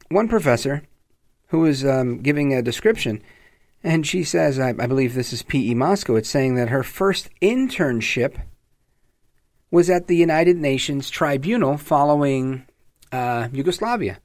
one 0.09 0.27
professor 0.27 0.83
who 1.47 1.59
was 1.59 1.85
um, 1.85 2.21
giving 2.21 2.53
a 2.53 2.61
description, 2.61 3.21
and 3.83 4.07
she 4.07 4.23
says, 4.23 4.59
I, 4.59 4.69
I 4.69 4.87
believe 4.87 5.13
this 5.13 5.33
is 5.33 5.43
P.E. 5.43 5.73
Moskowitz 5.75 6.27
saying 6.27 6.55
that 6.55 6.69
her 6.69 6.83
first 6.83 7.29
internship 7.41 8.41
was 9.69 9.89
at 9.89 10.07
the 10.07 10.15
United 10.15 10.57
Nations 10.57 11.09
Tribunal 11.09 11.77
following 11.77 12.65
uh, 13.11 13.49
Yugoslavia. 13.51 14.19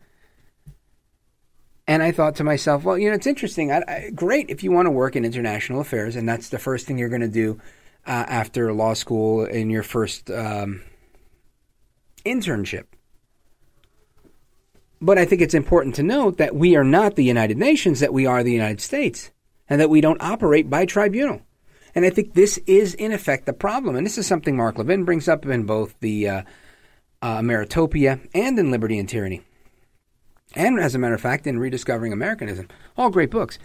And 1.88 2.02
I 2.02 2.10
thought 2.10 2.36
to 2.36 2.44
myself, 2.44 2.82
well, 2.82 2.98
you 2.98 3.08
know, 3.08 3.14
it's 3.14 3.26
interesting. 3.26 3.70
I, 3.70 3.82
I, 3.86 4.10
great 4.14 4.50
if 4.50 4.64
you 4.64 4.72
want 4.72 4.86
to 4.86 4.90
work 4.90 5.14
in 5.14 5.24
international 5.24 5.80
affairs, 5.80 6.16
and 6.16 6.28
that's 6.28 6.48
the 6.48 6.58
first 6.58 6.86
thing 6.86 6.98
you're 6.98 7.08
going 7.08 7.20
to 7.20 7.28
do 7.28 7.60
uh, 8.06 8.24
after 8.28 8.72
law 8.72 8.94
school 8.94 9.44
in 9.44 9.70
your 9.70 9.84
first 9.84 10.30
um, 10.30 10.82
internship. 12.24 12.84
But 15.00 15.18
I 15.18 15.24
think 15.26 15.42
it's 15.42 15.54
important 15.54 15.94
to 15.96 16.02
note 16.02 16.38
that 16.38 16.56
we 16.56 16.74
are 16.74 16.84
not 16.84 17.16
the 17.16 17.24
United 17.24 17.58
Nations, 17.58 18.00
that 18.00 18.12
we 18.12 18.26
are 18.26 18.42
the 18.42 18.52
United 18.52 18.80
States, 18.80 19.30
and 19.68 19.80
that 19.80 19.90
we 19.90 20.00
don't 20.00 20.22
operate 20.22 20.70
by 20.70 20.86
tribunal. 20.86 21.42
And 21.94 22.04
I 22.04 22.10
think 22.10 22.34
this 22.34 22.58
is, 22.66 22.94
in 22.94 23.12
effect, 23.12 23.46
the 23.46 23.52
problem. 23.52 23.96
And 23.96 24.04
this 24.04 24.18
is 24.18 24.26
something 24.26 24.56
Mark 24.56 24.76
Levin 24.76 25.04
brings 25.04 25.28
up 25.28 25.46
in 25.46 25.64
both 25.64 25.94
the 26.00 26.28
uh, 26.28 26.42
uh, 27.22 27.38
Ameritopia 27.38 28.26
and 28.34 28.58
in 28.58 28.70
Liberty 28.70 28.98
and 28.98 29.08
Tyranny. 29.08 29.42
And 30.54 30.78
as 30.78 30.94
a 30.94 30.98
matter 30.98 31.14
of 31.14 31.20
fact, 31.20 31.46
in 31.46 31.58
Rediscovering 31.58 32.12
Americanism, 32.12 32.68
all 32.96 33.10
great 33.10 33.30
books, 33.30 33.58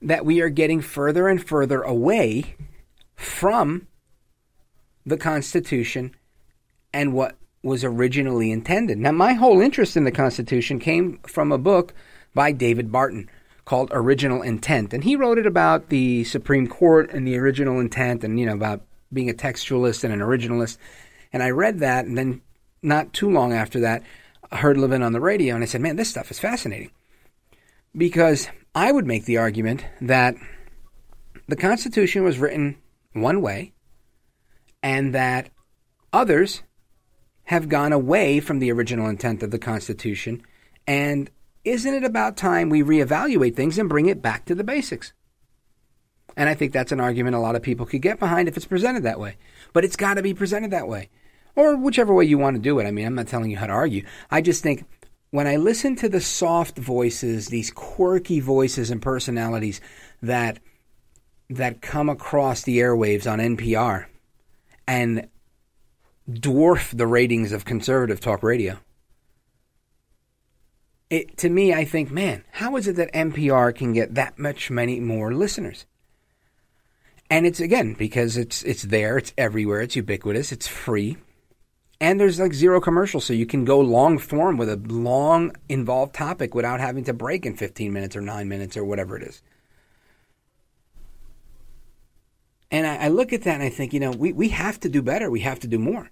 that 0.00 0.24
we 0.24 0.40
are 0.40 0.48
getting 0.48 0.80
further 0.80 1.28
and 1.28 1.44
further 1.44 1.82
away 1.82 2.54
from 3.16 3.88
the 5.04 5.16
Constitution 5.16 6.14
and 6.92 7.12
what 7.12 7.36
was 7.62 7.82
originally 7.82 8.52
intended. 8.52 8.98
Now, 8.98 9.12
my 9.12 9.32
whole 9.32 9.60
interest 9.60 9.96
in 9.96 10.04
the 10.04 10.12
Constitution 10.12 10.78
came 10.78 11.18
from 11.26 11.50
a 11.50 11.58
book 11.58 11.92
by 12.34 12.52
David 12.52 12.92
Barton 12.92 13.28
called 13.64 13.90
Original 13.92 14.42
Intent. 14.42 14.94
And 14.94 15.04
he 15.04 15.16
wrote 15.16 15.38
it 15.38 15.46
about 15.46 15.88
the 15.88 16.24
Supreme 16.24 16.68
Court 16.68 17.10
and 17.10 17.26
the 17.26 17.36
original 17.36 17.80
intent 17.80 18.22
and, 18.22 18.38
you 18.38 18.46
know, 18.46 18.54
about 18.54 18.82
being 19.12 19.28
a 19.28 19.34
textualist 19.34 20.04
and 20.04 20.12
an 20.12 20.20
originalist. 20.20 20.78
And 21.32 21.42
I 21.42 21.50
read 21.50 21.80
that, 21.80 22.06
and 22.06 22.16
then 22.16 22.40
not 22.82 23.12
too 23.12 23.28
long 23.28 23.52
after 23.52 23.80
that, 23.80 24.02
I 24.50 24.56
heard 24.56 24.78
Levin 24.78 25.02
on 25.02 25.12
the 25.12 25.20
radio, 25.20 25.54
and 25.54 25.62
I 25.62 25.66
said, 25.66 25.80
man, 25.80 25.96
this 25.96 26.08
stuff 26.08 26.30
is 26.30 26.38
fascinating. 26.38 26.90
Because 27.96 28.48
I 28.74 28.92
would 28.92 29.06
make 29.06 29.24
the 29.24 29.38
argument 29.38 29.84
that 30.00 30.36
the 31.46 31.56
Constitution 31.56 32.24
was 32.24 32.38
written 32.38 32.76
one 33.12 33.42
way, 33.42 33.72
and 34.82 35.14
that 35.14 35.50
others 36.12 36.62
have 37.44 37.68
gone 37.68 37.92
away 37.92 38.40
from 38.40 38.58
the 38.58 38.70
original 38.70 39.08
intent 39.08 39.42
of 39.42 39.50
the 39.50 39.58
Constitution 39.58 40.42
and 40.86 41.30
isn't 41.64 41.94
it 41.94 42.04
about 42.04 42.38
time 42.38 42.70
we 42.70 42.82
reevaluate 42.82 43.54
things 43.54 43.78
and 43.78 43.90
bring 43.90 44.06
it 44.06 44.22
back 44.22 44.46
to 44.46 44.54
the 44.54 44.64
basics? 44.64 45.12
And 46.34 46.48
I 46.48 46.54
think 46.54 46.72
that's 46.72 46.92
an 46.92 47.00
argument 47.00 47.36
a 47.36 47.40
lot 47.40 47.56
of 47.56 47.62
people 47.62 47.84
could 47.84 48.00
get 48.00 48.18
behind 48.18 48.48
if 48.48 48.56
it's 48.56 48.64
presented 48.64 49.02
that 49.02 49.20
way. 49.20 49.36
But 49.74 49.84
it's 49.84 49.96
got 49.96 50.14
to 50.14 50.22
be 50.22 50.32
presented 50.32 50.70
that 50.70 50.88
way. 50.88 51.10
Or 51.58 51.76
whichever 51.76 52.14
way 52.14 52.24
you 52.24 52.38
want 52.38 52.54
to 52.54 52.62
do 52.62 52.78
it. 52.78 52.86
I 52.86 52.92
mean, 52.92 53.04
I'm 53.04 53.16
not 53.16 53.26
telling 53.26 53.50
you 53.50 53.56
how 53.56 53.66
to 53.66 53.72
argue. 53.72 54.06
I 54.30 54.40
just 54.40 54.62
think 54.62 54.84
when 55.30 55.48
I 55.48 55.56
listen 55.56 55.96
to 55.96 56.08
the 56.08 56.20
soft 56.20 56.78
voices, 56.78 57.48
these 57.48 57.72
quirky 57.72 58.38
voices 58.38 58.92
and 58.92 59.02
personalities 59.02 59.80
that 60.22 60.60
that 61.50 61.82
come 61.82 62.08
across 62.08 62.62
the 62.62 62.78
airwaves 62.78 63.28
on 63.28 63.40
NPR 63.40 64.06
and 64.86 65.28
dwarf 66.30 66.96
the 66.96 67.08
ratings 67.08 67.50
of 67.50 67.64
conservative 67.64 68.20
talk 68.20 68.44
radio, 68.44 68.78
it, 71.10 71.38
to 71.38 71.50
me, 71.50 71.74
I 71.74 71.84
think, 71.84 72.12
man, 72.12 72.44
how 72.52 72.76
is 72.76 72.86
it 72.86 72.94
that 72.94 73.12
NPR 73.12 73.74
can 73.74 73.92
get 73.92 74.14
that 74.14 74.38
much 74.38 74.70
many 74.70 75.00
more 75.00 75.34
listeners? 75.34 75.86
And 77.28 77.44
it's 77.46 77.58
again 77.58 77.94
because 77.94 78.36
it's 78.36 78.62
it's 78.62 78.84
there, 78.84 79.18
it's 79.18 79.32
everywhere, 79.36 79.80
it's 79.80 79.96
ubiquitous, 79.96 80.52
it's 80.52 80.68
free, 80.68 81.16
and 82.00 82.20
there's 82.20 82.38
like 82.38 82.52
zero 82.52 82.80
commercials, 82.80 83.24
so 83.24 83.32
you 83.32 83.46
can 83.46 83.64
go 83.64 83.80
long 83.80 84.18
form 84.18 84.56
with 84.56 84.68
a 84.68 84.76
long 84.76 85.52
involved 85.68 86.14
topic 86.14 86.54
without 86.54 86.80
having 86.80 87.04
to 87.04 87.12
break 87.12 87.44
in 87.44 87.56
15 87.56 87.92
minutes 87.92 88.14
or 88.14 88.20
nine 88.20 88.48
minutes 88.48 88.76
or 88.76 88.84
whatever 88.84 89.16
it 89.16 89.22
is. 89.24 89.42
And 92.70 92.86
I, 92.86 92.96
I 92.96 93.08
look 93.08 93.32
at 93.32 93.42
that 93.42 93.54
and 93.54 93.62
I 93.62 93.70
think, 93.70 93.92
you 93.92 94.00
know, 94.00 94.12
we, 94.12 94.32
we 94.32 94.50
have 94.50 94.78
to 94.80 94.88
do 94.88 95.02
better. 95.02 95.30
We 95.30 95.40
have 95.40 95.58
to 95.60 95.66
do 95.66 95.78
more. 95.78 96.10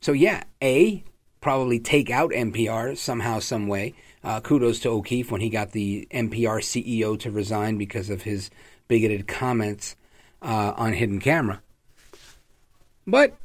So 0.00 0.12
yeah, 0.12 0.44
A, 0.62 1.02
probably 1.40 1.80
take 1.80 2.10
out 2.10 2.30
NPR 2.30 2.96
somehow, 2.96 3.40
some 3.40 3.66
way. 3.66 3.94
Uh, 4.22 4.40
kudos 4.40 4.80
to 4.80 4.90
O'Keefe 4.90 5.30
when 5.30 5.40
he 5.40 5.48
got 5.48 5.72
the 5.72 6.06
NPR 6.10 6.60
CEO 6.60 7.18
to 7.20 7.30
resign 7.30 7.78
because 7.78 8.10
of 8.10 8.22
his 8.22 8.50
bigoted 8.88 9.26
comments 9.26 9.96
uh, 10.42 10.74
on 10.76 10.92
hidden 10.92 11.20
camera. 11.20 11.62
But 13.06 13.36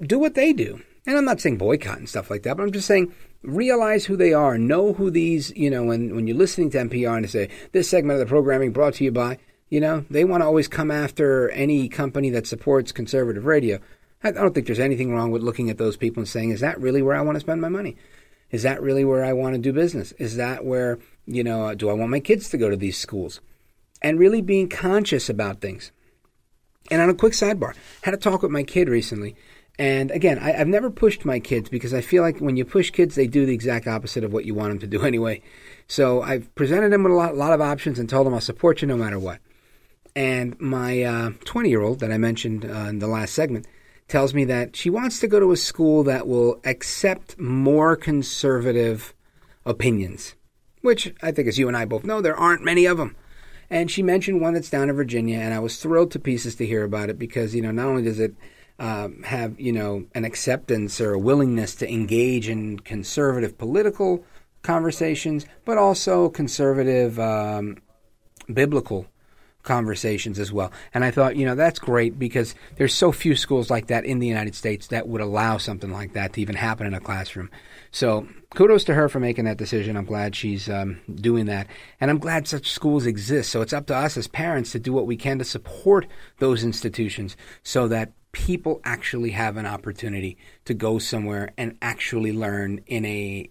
do 0.00 0.18
what 0.18 0.34
they 0.34 0.52
do. 0.52 0.82
And 1.08 1.16
I'm 1.16 1.24
not 1.24 1.40
saying 1.40 1.56
boycott 1.56 1.96
and 1.96 2.06
stuff 2.06 2.28
like 2.28 2.42
that, 2.42 2.58
but 2.58 2.64
I'm 2.64 2.70
just 2.70 2.86
saying 2.86 3.14
realize 3.42 4.04
who 4.04 4.14
they 4.14 4.34
are. 4.34 4.58
Know 4.58 4.92
who 4.92 5.10
these, 5.10 5.50
you 5.56 5.70
know, 5.70 5.82
when, 5.84 6.14
when 6.14 6.26
you're 6.26 6.36
listening 6.36 6.68
to 6.70 6.78
NPR 6.78 7.16
and 7.16 7.24
they 7.24 7.28
say, 7.28 7.48
this 7.72 7.88
segment 7.88 8.20
of 8.20 8.26
the 8.26 8.30
programming 8.30 8.72
brought 8.72 8.92
to 8.94 9.04
you 9.04 9.10
by, 9.10 9.38
you 9.70 9.80
know, 9.80 10.04
they 10.10 10.22
want 10.24 10.42
to 10.42 10.44
always 10.44 10.68
come 10.68 10.90
after 10.90 11.48
any 11.48 11.88
company 11.88 12.28
that 12.28 12.46
supports 12.46 12.92
conservative 12.92 13.46
radio. 13.46 13.78
I 14.22 14.32
don't 14.32 14.54
think 14.54 14.66
there's 14.66 14.78
anything 14.78 15.10
wrong 15.10 15.30
with 15.30 15.42
looking 15.42 15.70
at 15.70 15.78
those 15.78 15.96
people 15.96 16.20
and 16.20 16.28
saying, 16.28 16.50
is 16.50 16.60
that 16.60 16.78
really 16.78 17.00
where 17.00 17.16
I 17.16 17.22
want 17.22 17.36
to 17.36 17.40
spend 17.40 17.62
my 17.62 17.70
money? 17.70 17.96
Is 18.50 18.62
that 18.64 18.82
really 18.82 19.06
where 19.06 19.24
I 19.24 19.32
want 19.32 19.54
to 19.54 19.60
do 19.62 19.72
business? 19.72 20.12
Is 20.18 20.36
that 20.36 20.62
where, 20.62 20.98
you 21.26 21.42
know, 21.42 21.68
uh, 21.68 21.74
do 21.74 21.88
I 21.88 21.94
want 21.94 22.10
my 22.10 22.20
kids 22.20 22.50
to 22.50 22.58
go 22.58 22.68
to 22.68 22.76
these 22.76 22.98
schools? 22.98 23.40
And 24.02 24.18
really 24.18 24.42
being 24.42 24.68
conscious 24.68 25.30
about 25.30 25.62
things. 25.62 25.90
And 26.90 27.00
on 27.00 27.08
a 27.08 27.14
quick 27.14 27.32
sidebar, 27.32 27.70
I 27.70 27.76
had 28.02 28.14
a 28.14 28.18
talk 28.18 28.42
with 28.42 28.50
my 28.50 28.62
kid 28.62 28.90
recently. 28.90 29.36
And 29.78 30.10
again, 30.10 30.38
I, 30.38 30.52
have 30.52 30.66
never 30.66 30.90
pushed 30.90 31.24
my 31.24 31.38
kids 31.38 31.68
because 31.68 31.94
I 31.94 32.00
feel 32.00 32.22
like 32.22 32.38
when 32.38 32.56
you 32.56 32.64
push 32.64 32.90
kids, 32.90 33.14
they 33.14 33.28
do 33.28 33.46
the 33.46 33.54
exact 33.54 33.86
opposite 33.86 34.24
of 34.24 34.32
what 34.32 34.44
you 34.44 34.54
want 34.54 34.70
them 34.70 34.78
to 34.80 34.86
do 34.86 35.02
anyway. 35.04 35.42
So 35.86 36.22
I've 36.22 36.52
presented 36.54 36.92
them 36.92 37.04
with 37.04 37.12
a 37.12 37.16
lot, 37.16 37.36
lot 37.36 37.52
of 37.52 37.60
options 37.60 37.98
and 37.98 38.08
told 38.08 38.26
them 38.26 38.34
I'll 38.34 38.40
support 38.40 38.82
you 38.82 38.88
no 38.88 38.96
matter 38.96 39.18
what. 39.18 39.40
And 40.16 40.58
my 40.60 41.34
20 41.44 41.68
uh, 41.68 41.70
year 41.70 41.82
old 41.82 42.00
that 42.00 42.10
I 42.10 42.18
mentioned 42.18 42.64
uh, 42.64 42.88
in 42.88 42.98
the 42.98 43.06
last 43.06 43.34
segment, 43.34 43.66
tells 44.08 44.32
me 44.32 44.44
that 44.46 44.74
she 44.74 44.90
wants 44.90 45.20
to 45.20 45.28
go 45.28 45.38
to 45.38 45.52
a 45.52 45.56
school 45.56 46.02
that 46.02 46.26
will 46.26 46.60
accept 46.64 47.38
more 47.38 47.94
conservative 47.94 49.14
opinions, 49.64 50.34
which 50.80 51.14
I 51.22 51.30
think, 51.30 51.46
as 51.46 51.58
you 51.58 51.68
and 51.68 51.76
I 51.76 51.84
both 51.84 52.04
know, 52.04 52.20
there 52.20 52.36
aren't 52.36 52.64
many 52.64 52.86
of 52.86 52.96
them. 52.96 53.14
And 53.70 53.90
she 53.90 54.02
mentioned 54.02 54.40
one 54.40 54.54
that's 54.54 54.70
down 54.70 54.88
in 54.88 54.96
Virginia, 54.96 55.38
and 55.38 55.52
I 55.52 55.58
was 55.58 55.76
thrilled 55.76 56.10
to 56.12 56.18
pieces 56.18 56.56
to 56.56 56.66
hear 56.66 56.84
about 56.84 57.10
it 57.10 57.18
because, 57.18 57.54
you 57.54 57.60
know, 57.60 57.70
not 57.70 57.86
only 57.86 58.02
does 58.02 58.18
it 58.18 58.34
um, 58.78 59.22
have, 59.24 59.58
you 59.58 59.72
know, 59.72 60.04
an 60.14 60.24
acceptance 60.24 61.00
or 61.00 61.12
a 61.12 61.18
willingness 61.18 61.74
to 61.76 61.90
engage 61.90 62.48
in 62.48 62.78
conservative 62.78 63.58
political 63.58 64.24
conversations, 64.62 65.46
but 65.64 65.78
also 65.78 66.28
conservative 66.28 67.18
um, 67.18 67.78
biblical 68.52 69.06
conversations 69.62 70.38
as 70.38 70.50
well. 70.50 70.72
And 70.94 71.04
I 71.04 71.10
thought, 71.10 71.36
you 71.36 71.44
know, 71.44 71.54
that's 71.54 71.78
great 71.78 72.18
because 72.18 72.54
there's 72.76 72.94
so 72.94 73.12
few 73.12 73.36
schools 73.36 73.70
like 73.70 73.88
that 73.88 74.04
in 74.04 74.18
the 74.18 74.26
United 74.26 74.54
States 74.54 74.86
that 74.88 75.08
would 75.08 75.20
allow 75.20 75.58
something 75.58 75.92
like 75.92 76.14
that 76.14 76.32
to 76.32 76.40
even 76.40 76.56
happen 76.56 76.86
in 76.86 76.94
a 76.94 77.00
classroom. 77.00 77.50
So 77.90 78.26
kudos 78.54 78.84
to 78.84 78.94
her 78.94 79.08
for 79.08 79.20
making 79.20 79.44
that 79.44 79.58
decision. 79.58 79.96
I'm 79.96 80.06
glad 80.06 80.34
she's 80.34 80.70
um, 80.70 81.00
doing 81.14 81.46
that. 81.46 81.66
And 82.00 82.10
I'm 82.10 82.18
glad 82.18 82.48
such 82.48 82.70
schools 82.70 83.04
exist. 83.04 83.50
So 83.50 83.60
it's 83.60 83.74
up 83.74 83.86
to 83.88 83.96
us 83.96 84.16
as 84.16 84.26
parents 84.26 84.72
to 84.72 84.78
do 84.78 84.92
what 84.92 85.06
we 85.06 85.16
can 85.16 85.38
to 85.38 85.44
support 85.44 86.06
those 86.38 86.64
institutions 86.64 87.36
so 87.62 87.88
that 87.88 88.12
people 88.32 88.80
actually 88.84 89.30
have 89.30 89.56
an 89.56 89.66
opportunity 89.66 90.36
to 90.64 90.74
go 90.74 90.98
somewhere 90.98 91.52
and 91.56 91.76
actually 91.80 92.32
learn 92.32 92.80
in 92.86 93.04
a 93.04 93.50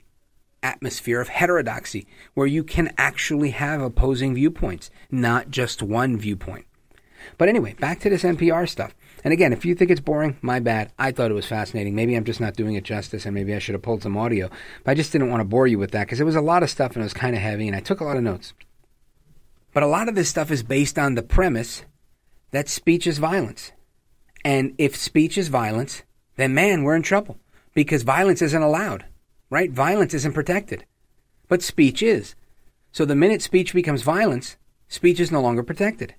atmosphere 0.63 1.21
of 1.21 1.29
heterodoxy, 1.29 2.07
where 2.33 2.47
you 2.47 2.63
can 2.63 2.93
actually 2.97 3.51
have 3.51 3.81
opposing 3.81 4.35
viewpoints, 4.35 4.89
not 5.09 5.49
just 5.49 5.81
one 5.81 6.17
viewpoint. 6.17 6.65
But 7.37 7.49
anyway, 7.49 7.73
back 7.73 7.99
to 8.01 8.09
this 8.09 8.23
NPR 8.23 8.67
stuff. 8.67 8.93
And 9.23 9.33
again, 9.33 9.51
if 9.51 9.65
you 9.65 9.75
think 9.75 9.91
it's 9.91 10.01
boring, 10.01 10.37
my 10.41 10.59
bad. 10.59 10.91
I 10.97 11.11
thought 11.11 11.31
it 11.31 11.35
was 11.35 11.45
fascinating. 11.45 11.95
Maybe 11.95 12.15
I'm 12.15 12.23
just 12.23 12.39
not 12.39 12.55
doing 12.55 12.75
it 12.75 12.83
justice, 12.83 13.25
and 13.25 13.33
maybe 13.33 13.53
I 13.53 13.59
should 13.59 13.73
have 13.73 13.81
pulled 13.81 14.03
some 14.03 14.17
audio. 14.17 14.49
But 14.83 14.91
I 14.91 14.95
just 14.95 15.11
didn't 15.11 15.29
want 15.29 15.41
to 15.41 15.45
bore 15.45 15.67
you 15.67 15.79
with 15.79 15.91
that 15.91 16.05
because 16.05 16.19
it 16.19 16.25
was 16.25 16.35
a 16.35 16.41
lot 16.41 16.63
of 16.63 16.69
stuff 16.69 16.93
and 16.93 17.01
it 17.01 17.05
was 17.05 17.13
kind 17.13 17.35
of 17.35 17.41
heavy, 17.41 17.67
and 17.67 17.75
I 17.75 17.81
took 17.81 17.99
a 17.99 18.05
lot 18.05 18.17
of 18.17 18.23
notes. 18.23 18.53
But 19.73 19.83
a 19.83 19.87
lot 19.87 20.07
of 20.07 20.15
this 20.15 20.29
stuff 20.29 20.51
is 20.51 20.63
based 20.63 20.97
on 20.97 21.15
the 21.15 21.23
premise 21.23 21.83
that 22.51 22.69
speech 22.69 23.05
is 23.05 23.17
violence. 23.17 23.71
And 24.43 24.73
if 24.77 24.95
speech 24.95 25.37
is 25.37 25.47
violence, 25.47 26.03
then 26.35 26.53
man, 26.53 26.83
we're 26.83 26.95
in 26.95 27.03
trouble 27.03 27.37
because 27.73 28.03
violence 28.03 28.41
isn't 28.41 28.61
allowed, 28.61 29.05
right? 29.49 29.71
Violence 29.71 30.13
isn't 30.13 30.33
protected, 30.33 30.85
but 31.47 31.61
speech 31.61 32.01
is. 32.01 32.35
So 32.91 33.05
the 33.05 33.15
minute 33.15 33.41
speech 33.41 33.73
becomes 33.73 34.01
violence, 34.01 34.57
speech 34.87 35.19
is 35.19 35.31
no 35.31 35.41
longer 35.41 35.63
protected. 35.63 36.15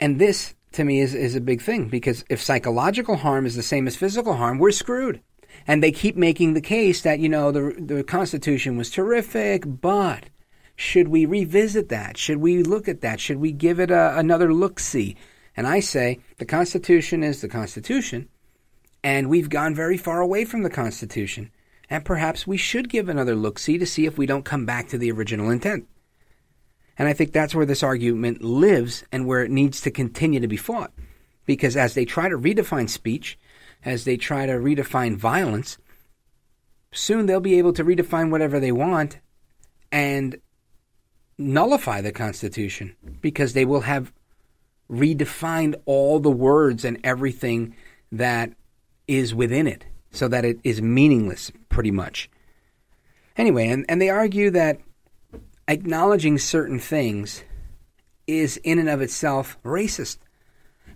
And 0.00 0.18
this, 0.18 0.54
to 0.72 0.84
me, 0.84 1.00
is, 1.00 1.14
is 1.14 1.36
a 1.36 1.40
big 1.40 1.62
thing 1.62 1.88
because 1.88 2.24
if 2.28 2.42
psychological 2.42 3.16
harm 3.16 3.46
is 3.46 3.54
the 3.54 3.62
same 3.62 3.86
as 3.86 3.96
physical 3.96 4.34
harm, 4.34 4.58
we're 4.58 4.72
screwed. 4.72 5.20
And 5.66 5.82
they 5.82 5.92
keep 5.92 6.16
making 6.16 6.54
the 6.54 6.60
case 6.60 7.02
that, 7.02 7.20
you 7.20 7.28
know, 7.28 7.52
the, 7.52 7.76
the 7.78 8.02
Constitution 8.02 8.76
was 8.76 8.90
terrific, 8.90 9.62
but 9.66 10.24
should 10.74 11.08
we 11.08 11.26
revisit 11.26 11.88
that? 11.90 12.16
Should 12.16 12.38
we 12.38 12.62
look 12.62 12.88
at 12.88 13.02
that? 13.02 13.20
Should 13.20 13.36
we 13.36 13.52
give 13.52 13.78
it 13.78 13.90
a, 13.90 14.18
another 14.18 14.52
look 14.52 14.80
see? 14.80 15.16
And 15.56 15.66
I 15.66 15.80
say 15.80 16.20
the 16.38 16.44
Constitution 16.44 17.22
is 17.22 17.40
the 17.40 17.48
Constitution, 17.48 18.28
and 19.04 19.28
we've 19.28 19.50
gone 19.50 19.74
very 19.74 19.96
far 19.96 20.20
away 20.20 20.44
from 20.44 20.62
the 20.62 20.70
Constitution. 20.70 21.50
And 21.90 22.04
perhaps 22.04 22.46
we 22.46 22.56
should 22.56 22.88
give 22.88 23.08
another 23.08 23.34
look 23.34 23.58
see 23.58 23.76
to 23.76 23.84
see 23.84 24.06
if 24.06 24.16
we 24.16 24.24
don't 24.24 24.44
come 24.44 24.64
back 24.64 24.88
to 24.88 24.98
the 24.98 25.10
original 25.10 25.50
intent. 25.50 25.86
And 26.98 27.08
I 27.08 27.12
think 27.12 27.32
that's 27.32 27.54
where 27.54 27.66
this 27.66 27.82
argument 27.82 28.42
lives 28.42 29.04
and 29.12 29.26
where 29.26 29.42
it 29.42 29.50
needs 29.50 29.80
to 29.82 29.90
continue 29.90 30.40
to 30.40 30.48
be 30.48 30.56
fought. 30.56 30.92
Because 31.44 31.76
as 31.76 31.94
they 31.94 32.04
try 32.04 32.28
to 32.28 32.38
redefine 32.38 32.88
speech, 32.88 33.38
as 33.84 34.04
they 34.04 34.16
try 34.16 34.46
to 34.46 34.52
redefine 34.52 35.16
violence, 35.16 35.78
soon 36.92 37.26
they'll 37.26 37.40
be 37.40 37.58
able 37.58 37.72
to 37.72 37.84
redefine 37.84 38.30
whatever 38.30 38.60
they 38.60 38.72
want 38.72 39.18
and 39.90 40.40
nullify 41.38 42.00
the 42.00 42.12
Constitution 42.12 42.96
because 43.20 43.52
they 43.52 43.64
will 43.64 43.82
have 43.82 44.12
redefined 44.90 45.74
all 45.86 46.20
the 46.20 46.30
words 46.30 46.84
and 46.84 46.98
everything 47.04 47.74
that 48.10 48.52
is 49.08 49.34
within 49.34 49.66
it 49.66 49.84
so 50.10 50.28
that 50.28 50.44
it 50.44 50.58
is 50.62 50.82
meaningless 50.82 51.50
pretty 51.68 51.90
much. 51.90 52.30
Anyway, 53.36 53.68
and, 53.68 53.86
and 53.88 54.00
they 54.00 54.10
argue 54.10 54.50
that 54.50 54.78
acknowledging 55.68 56.38
certain 56.38 56.78
things 56.78 57.42
is 58.26 58.58
in 58.58 58.78
and 58.78 58.88
of 58.88 59.00
itself 59.00 59.56
racist. 59.64 60.18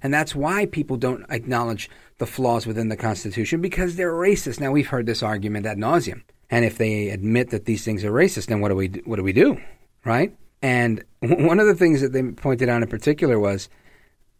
And 0.02 0.12
that's 0.12 0.34
why 0.34 0.66
people 0.66 0.96
don't 0.96 1.24
acknowledge 1.30 1.88
the 2.18 2.26
flaws 2.26 2.66
within 2.66 2.88
the 2.88 2.96
Constitution 2.96 3.60
because 3.60 3.96
they're 3.96 4.12
racist. 4.12 4.60
Now 4.60 4.70
we've 4.70 4.88
heard 4.88 5.06
this 5.06 5.22
argument 5.22 5.66
ad 5.66 5.78
nauseum. 5.78 6.22
And 6.50 6.64
if 6.64 6.78
they 6.78 7.08
admit 7.08 7.50
that 7.50 7.64
these 7.64 7.84
things 7.84 8.04
are 8.04 8.12
racist, 8.12 8.46
then 8.46 8.60
what 8.60 8.68
do 8.68 8.76
we 8.76 8.88
what 9.04 9.16
do 9.16 9.22
we 9.22 9.32
do, 9.32 9.60
right? 10.04 10.36
And 10.62 11.04
one 11.20 11.60
of 11.60 11.66
the 11.66 11.74
things 11.74 12.00
that 12.00 12.12
they 12.12 12.22
pointed 12.22 12.68
out 12.68 12.82
in 12.82 12.88
particular 12.88 13.38
was 13.38 13.68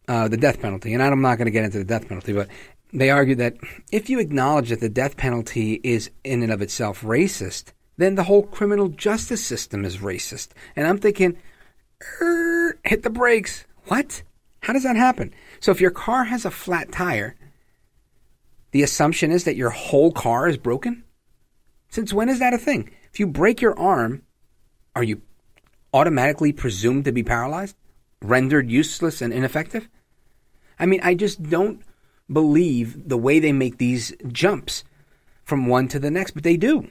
uh, 0.09 0.29
the 0.29 0.37
death 0.37 0.61
penalty. 0.61 0.95
And 0.95 1.03
I'm 1.03 1.21
not 1.21 1.37
going 1.37 1.47
to 1.47 1.53
get 1.53 1.64
into 1.64 1.79
the 1.79 1.85
death 1.85 2.09
penalty, 2.09 2.33
but 2.33 2.49
they 2.93 3.11
argued 3.11 3.39
that 3.39 3.57
if 3.93 4.09
you 4.09 4.19
acknowledge 4.19 4.71
that 4.71 4.81
the 4.81 4.89
death 4.89 5.17
penalty 5.17 5.81
is 5.83 6.11
in 6.25 6.43
and 6.43 6.53
of 6.53 6.62
itself 6.62 7.03
racist, 7.03 7.73
then 7.97 8.14
the 8.14 8.25
whole 8.25 8.43
criminal 8.43 8.89
justice 8.89 9.45
system 9.45 9.85
is 9.85 9.99
racist. 9.99 10.49
And 10.75 10.87
I'm 10.87 10.99
thinking, 10.99 11.37
er, 12.21 12.79
hit 12.85 13.03
the 13.03 13.11
brakes. 13.11 13.64
What? 13.87 14.23
How 14.61 14.73
does 14.73 14.83
that 14.83 14.97
happen? 14.97 15.33
So 15.61 15.71
if 15.71 15.81
your 15.81 15.91
car 15.91 16.25
has 16.25 16.45
a 16.45 16.51
flat 16.51 16.93
tire, 16.93 17.37
the 18.73 18.83
assumption 18.83 19.31
is 19.31 19.45
that 19.45 19.57
your 19.57 19.71
whole 19.71 20.12
car 20.12 20.49
is 20.49 20.57
broken? 20.57 21.05
Since 21.89 22.12
when 22.12 22.29
is 22.29 22.41
that 22.41 22.55
a 22.55 22.59
thing? 22.59 22.91
If 23.12 23.21
you 23.21 23.27
break 23.27 23.61
your 23.61 23.79
arm, 23.79 24.23
are 24.95 25.03
you 25.05 25.23
automatically 25.97 26.53
presumed 26.53 27.07
to 27.07 27.12
be 27.12 27.22
paralyzed? 27.22 27.74
Rendered 28.20 28.70
useless 28.70 29.22
and 29.22 29.32
ineffective? 29.32 29.88
I 30.78 30.84
mean, 30.84 31.01
I 31.03 31.14
just 31.14 31.42
don't 31.42 31.80
believe 32.30 33.09
the 33.09 33.16
way 33.16 33.38
they 33.38 33.53
make 33.53 33.78
these 33.78 34.14
jumps 34.28 34.84
from 35.42 35.66
one 35.66 35.88
to 35.88 35.99
the 35.99 36.11
next, 36.11 36.32
but 36.32 36.42
they 36.42 36.59
do. 36.59 36.88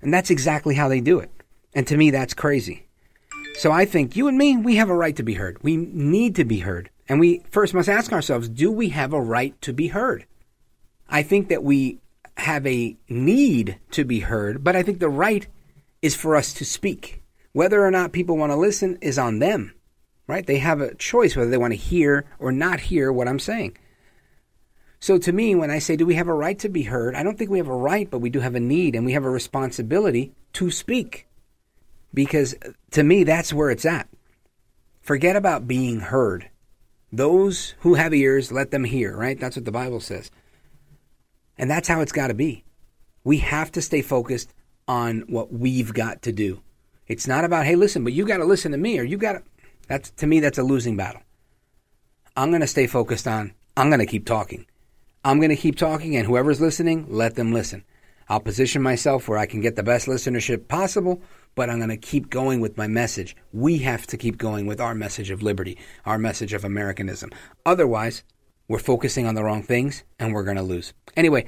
And 0.00 0.14
that's 0.14 0.30
exactly 0.30 0.76
how 0.76 0.88
they 0.88 1.00
do 1.00 1.18
it. 1.18 1.30
And 1.74 1.86
to 1.88 1.96
me, 1.96 2.10
that's 2.10 2.34
crazy. 2.34 2.86
So 3.54 3.72
I 3.72 3.84
think 3.84 4.14
you 4.14 4.28
and 4.28 4.38
me, 4.38 4.56
we 4.56 4.76
have 4.76 4.90
a 4.90 4.94
right 4.94 5.16
to 5.16 5.22
be 5.22 5.34
heard. 5.34 5.62
We 5.62 5.76
need 5.76 6.36
to 6.36 6.44
be 6.44 6.60
heard. 6.60 6.90
And 7.08 7.18
we 7.18 7.42
first 7.50 7.74
must 7.74 7.88
ask 7.88 8.12
ourselves 8.12 8.48
do 8.48 8.70
we 8.70 8.90
have 8.90 9.12
a 9.12 9.20
right 9.20 9.60
to 9.62 9.72
be 9.72 9.88
heard? 9.88 10.26
I 11.08 11.22
think 11.22 11.48
that 11.48 11.64
we 11.64 11.98
have 12.36 12.66
a 12.66 12.96
need 13.08 13.78
to 13.92 14.04
be 14.04 14.20
heard, 14.20 14.62
but 14.62 14.76
I 14.76 14.82
think 14.82 15.00
the 15.00 15.08
right 15.08 15.46
is 16.02 16.14
for 16.14 16.36
us 16.36 16.52
to 16.54 16.64
speak. 16.64 17.22
Whether 17.56 17.82
or 17.82 17.90
not 17.90 18.12
people 18.12 18.36
want 18.36 18.52
to 18.52 18.56
listen 18.56 18.98
is 19.00 19.18
on 19.18 19.38
them, 19.38 19.72
right? 20.26 20.46
They 20.46 20.58
have 20.58 20.82
a 20.82 20.94
choice 20.94 21.34
whether 21.34 21.48
they 21.48 21.56
want 21.56 21.72
to 21.72 21.78
hear 21.78 22.26
or 22.38 22.52
not 22.52 22.80
hear 22.80 23.10
what 23.10 23.28
I'm 23.28 23.38
saying. 23.38 23.78
So 25.00 25.16
to 25.16 25.32
me, 25.32 25.54
when 25.54 25.70
I 25.70 25.78
say, 25.78 25.96
do 25.96 26.04
we 26.04 26.16
have 26.16 26.28
a 26.28 26.34
right 26.34 26.58
to 26.58 26.68
be 26.68 26.82
heard? 26.82 27.14
I 27.14 27.22
don't 27.22 27.38
think 27.38 27.48
we 27.48 27.56
have 27.56 27.68
a 27.68 27.74
right, 27.74 28.10
but 28.10 28.18
we 28.18 28.28
do 28.28 28.40
have 28.40 28.56
a 28.56 28.60
need 28.60 28.94
and 28.94 29.06
we 29.06 29.12
have 29.12 29.24
a 29.24 29.30
responsibility 29.30 30.34
to 30.52 30.70
speak. 30.70 31.28
Because 32.12 32.54
uh, 32.62 32.72
to 32.90 33.02
me, 33.02 33.24
that's 33.24 33.54
where 33.54 33.70
it's 33.70 33.86
at. 33.86 34.06
Forget 35.00 35.34
about 35.34 35.66
being 35.66 36.00
heard. 36.00 36.50
Those 37.10 37.72
who 37.78 37.94
have 37.94 38.12
ears, 38.12 38.52
let 38.52 38.70
them 38.70 38.84
hear, 38.84 39.16
right? 39.16 39.40
That's 39.40 39.56
what 39.56 39.64
the 39.64 39.72
Bible 39.72 40.00
says. 40.00 40.30
And 41.56 41.70
that's 41.70 41.88
how 41.88 42.02
it's 42.02 42.12
got 42.12 42.26
to 42.26 42.34
be. 42.34 42.64
We 43.24 43.38
have 43.38 43.72
to 43.72 43.80
stay 43.80 44.02
focused 44.02 44.52
on 44.86 45.20
what 45.20 45.54
we've 45.54 45.94
got 45.94 46.20
to 46.20 46.32
do. 46.32 46.60
It's 47.06 47.26
not 47.26 47.44
about, 47.44 47.66
hey, 47.66 47.76
listen, 47.76 48.04
but 48.04 48.12
you 48.12 48.26
got 48.26 48.38
to 48.38 48.44
listen 48.44 48.72
to 48.72 48.78
me 48.78 48.98
or 48.98 49.02
you 49.02 49.16
got 49.16 49.32
to. 49.32 49.42
That's, 49.88 50.10
to 50.12 50.26
me, 50.26 50.40
that's 50.40 50.58
a 50.58 50.62
losing 50.62 50.96
battle. 50.96 51.22
I'm 52.36 52.50
going 52.50 52.60
to 52.60 52.66
stay 52.66 52.86
focused 52.86 53.28
on, 53.28 53.54
I'm 53.76 53.88
going 53.88 54.00
to 54.00 54.06
keep 54.06 54.26
talking. 54.26 54.66
I'm 55.24 55.38
going 55.38 55.50
to 55.50 55.56
keep 55.56 55.76
talking, 55.76 56.16
and 56.16 56.26
whoever's 56.26 56.60
listening, 56.60 57.06
let 57.08 57.34
them 57.34 57.52
listen. 57.52 57.84
I'll 58.28 58.40
position 58.40 58.82
myself 58.82 59.28
where 59.28 59.38
I 59.38 59.46
can 59.46 59.60
get 59.60 59.76
the 59.76 59.82
best 59.82 60.06
listenership 60.06 60.68
possible, 60.68 61.22
but 61.54 61.70
I'm 61.70 61.78
going 61.78 61.90
to 61.90 61.96
keep 61.96 62.28
going 62.28 62.60
with 62.60 62.76
my 62.76 62.88
message. 62.88 63.36
We 63.52 63.78
have 63.78 64.06
to 64.08 64.16
keep 64.16 64.36
going 64.36 64.66
with 64.66 64.80
our 64.80 64.94
message 64.94 65.30
of 65.30 65.42
liberty, 65.42 65.78
our 66.04 66.18
message 66.18 66.52
of 66.52 66.64
Americanism. 66.64 67.30
Otherwise, 67.64 68.24
we're 68.68 68.78
focusing 68.78 69.26
on 69.26 69.36
the 69.36 69.44
wrong 69.44 69.62
things 69.62 70.02
and 70.18 70.32
we're 70.32 70.44
going 70.44 70.56
to 70.56 70.62
lose. 70.62 70.92
Anyway, 71.16 71.46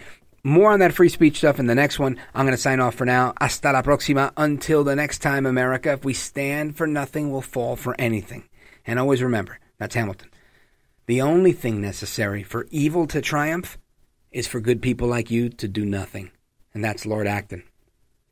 more 0.48 0.72
on 0.72 0.80
that 0.80 0.94
free 0.94 1.08
speech 1.08 1.38
stuff 1.38 1.58
in 1.58 1.66
the 1.66 1.74
next 1.74 1.98
one. 1.98 2.18
I'm 2.34 2.46
going 2.46 2.56
to 2.56 2.60
sign 2.60 2.80
off 2.80 2.94
for 2.94 3.04
now. 3.04 3.34
Hasta 3.40 3.72
la 3.72 3.82
próxima. 3.82 4.32
Until 4.36 4.82
the 4.82 4.96
next 4.96 5.18
time, 5.18 5.46
America. 5.46 5.92
If 5.92 6.04
we 6.04 6.14
stand 6.14 6.76
for 6.76 6.86
nothing, 6.86 7.30
we'll 7.30 7.42
fall 7.42 7.76
for 7.76 7.94
anything. 7.98 8.48
And 8.86 8.98
always 8.98 9.22
remember, 9.22 9.58
that's 9.78 9.94
Hamilton. 9.94 10.30
The 11.06 11.22
only 11.22 11.52
thing 11.52 11.80
necessary 11.80 12.42
for 12.42 12.66
evil 12.70 13.06
to 13.08 13.20
triumph 13.20 13.78
is 14.30 14.46
for 14.46 14.60
good 14.60 14.82
people 14.82 15.08
like 15.08 15.30
you 15.30 15.48
to 15.50 15.68
do 15.68 15.84
nothing. 15.84 16.30
And 16.74 16.84
that's 16.84 17.06
Lord 17.06 17.26
Acton 17.26 17.64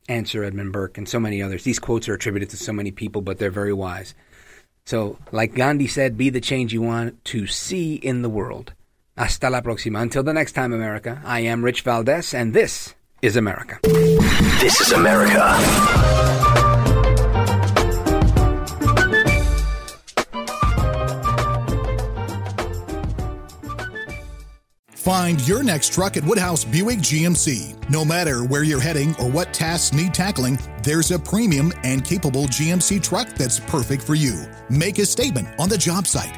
and 0.07 0.27
Sir 0.27 0.43
Edmund 0.43 0.73
Burke 0.73 0.97
and 0.97 1.07
so 1.07 1.19
many 1.19 1.41
others. 1.41 1.63
These 1.63 1.79
quotes 1.79 2.07
are 2.07 2.13
attributed 2.13 2.49
to 2.51 2.57
so 2.57 2.71
many 2.71 2.91
people, 2.91 3.21
but 3.21 3.39
they're 3.39 3.51
very 3.51 3.73
wise. 3.73 4.15
So, 4.85 5.17
like 5.31 5.53
Gandhi 5.53 5.87
said, 5.87 6.17
be 6.17 6.29
the 6.29 6.39
change 6.39 6.71
you 6.71 6.81
want 6.81 7.23
to 7.25 7.45
see 7.45 7.95
in 7.95 8.21
the 8.21 8.29
world. 8.29 8.73
Hasta 9.17 9.49
la 9.49 9.61
próxima. 9.61 10.01
Until 10.01 10.23
the 10.23 10.33
next 10.33 10.53
time, 10.53 10.73
America, 10.73 11.21
I 11.25 11.41
am 11.41 11.63
Rich 11.63 11.81
Valdez, 11.81 12.33
and 12.33 12.53
this 12.53 12.95
is 13.21 13.35
America. 13.35 13.79
This 14.61 14.79
is 14.79 14.91
America. 14.93 15.57
Find 25.07 25.47
your 25.47 25.63
next 25.63 25.93
truck 25.93 26.17
at 26.17 26.23
Woodhouse 26.25 26.65
Buick 26.65 26.99
GMC. 26.99 27.89
No 27.89 28.03
matter 28.03 28.43
where 28.43 28.63
you're 28.63 28.81
heading 28.81 29.15
or 29.15 29.29
what 29.29 29.53
tasks 29.53 29.95
need 29.95 30.13
tackling, 30.13 30.59
there's 30.83 31.11
a 31.11 31.17
premium 31.17 31.71
and 31.85 32.03
capable 32.03 32.43
GMC 32.47 33.01
truck 33.01 33.29
that's 33.29 33.57
perfect 33.57 34.03
for 34.03 34.15
you. 34.15 34.45
Make 34.69 34.99
a 34.99 35.05
statement 35.05 35.47
on 35.59 35.69
the 35.69 35.77
job 35.77 36.07
site, 36.07 36.37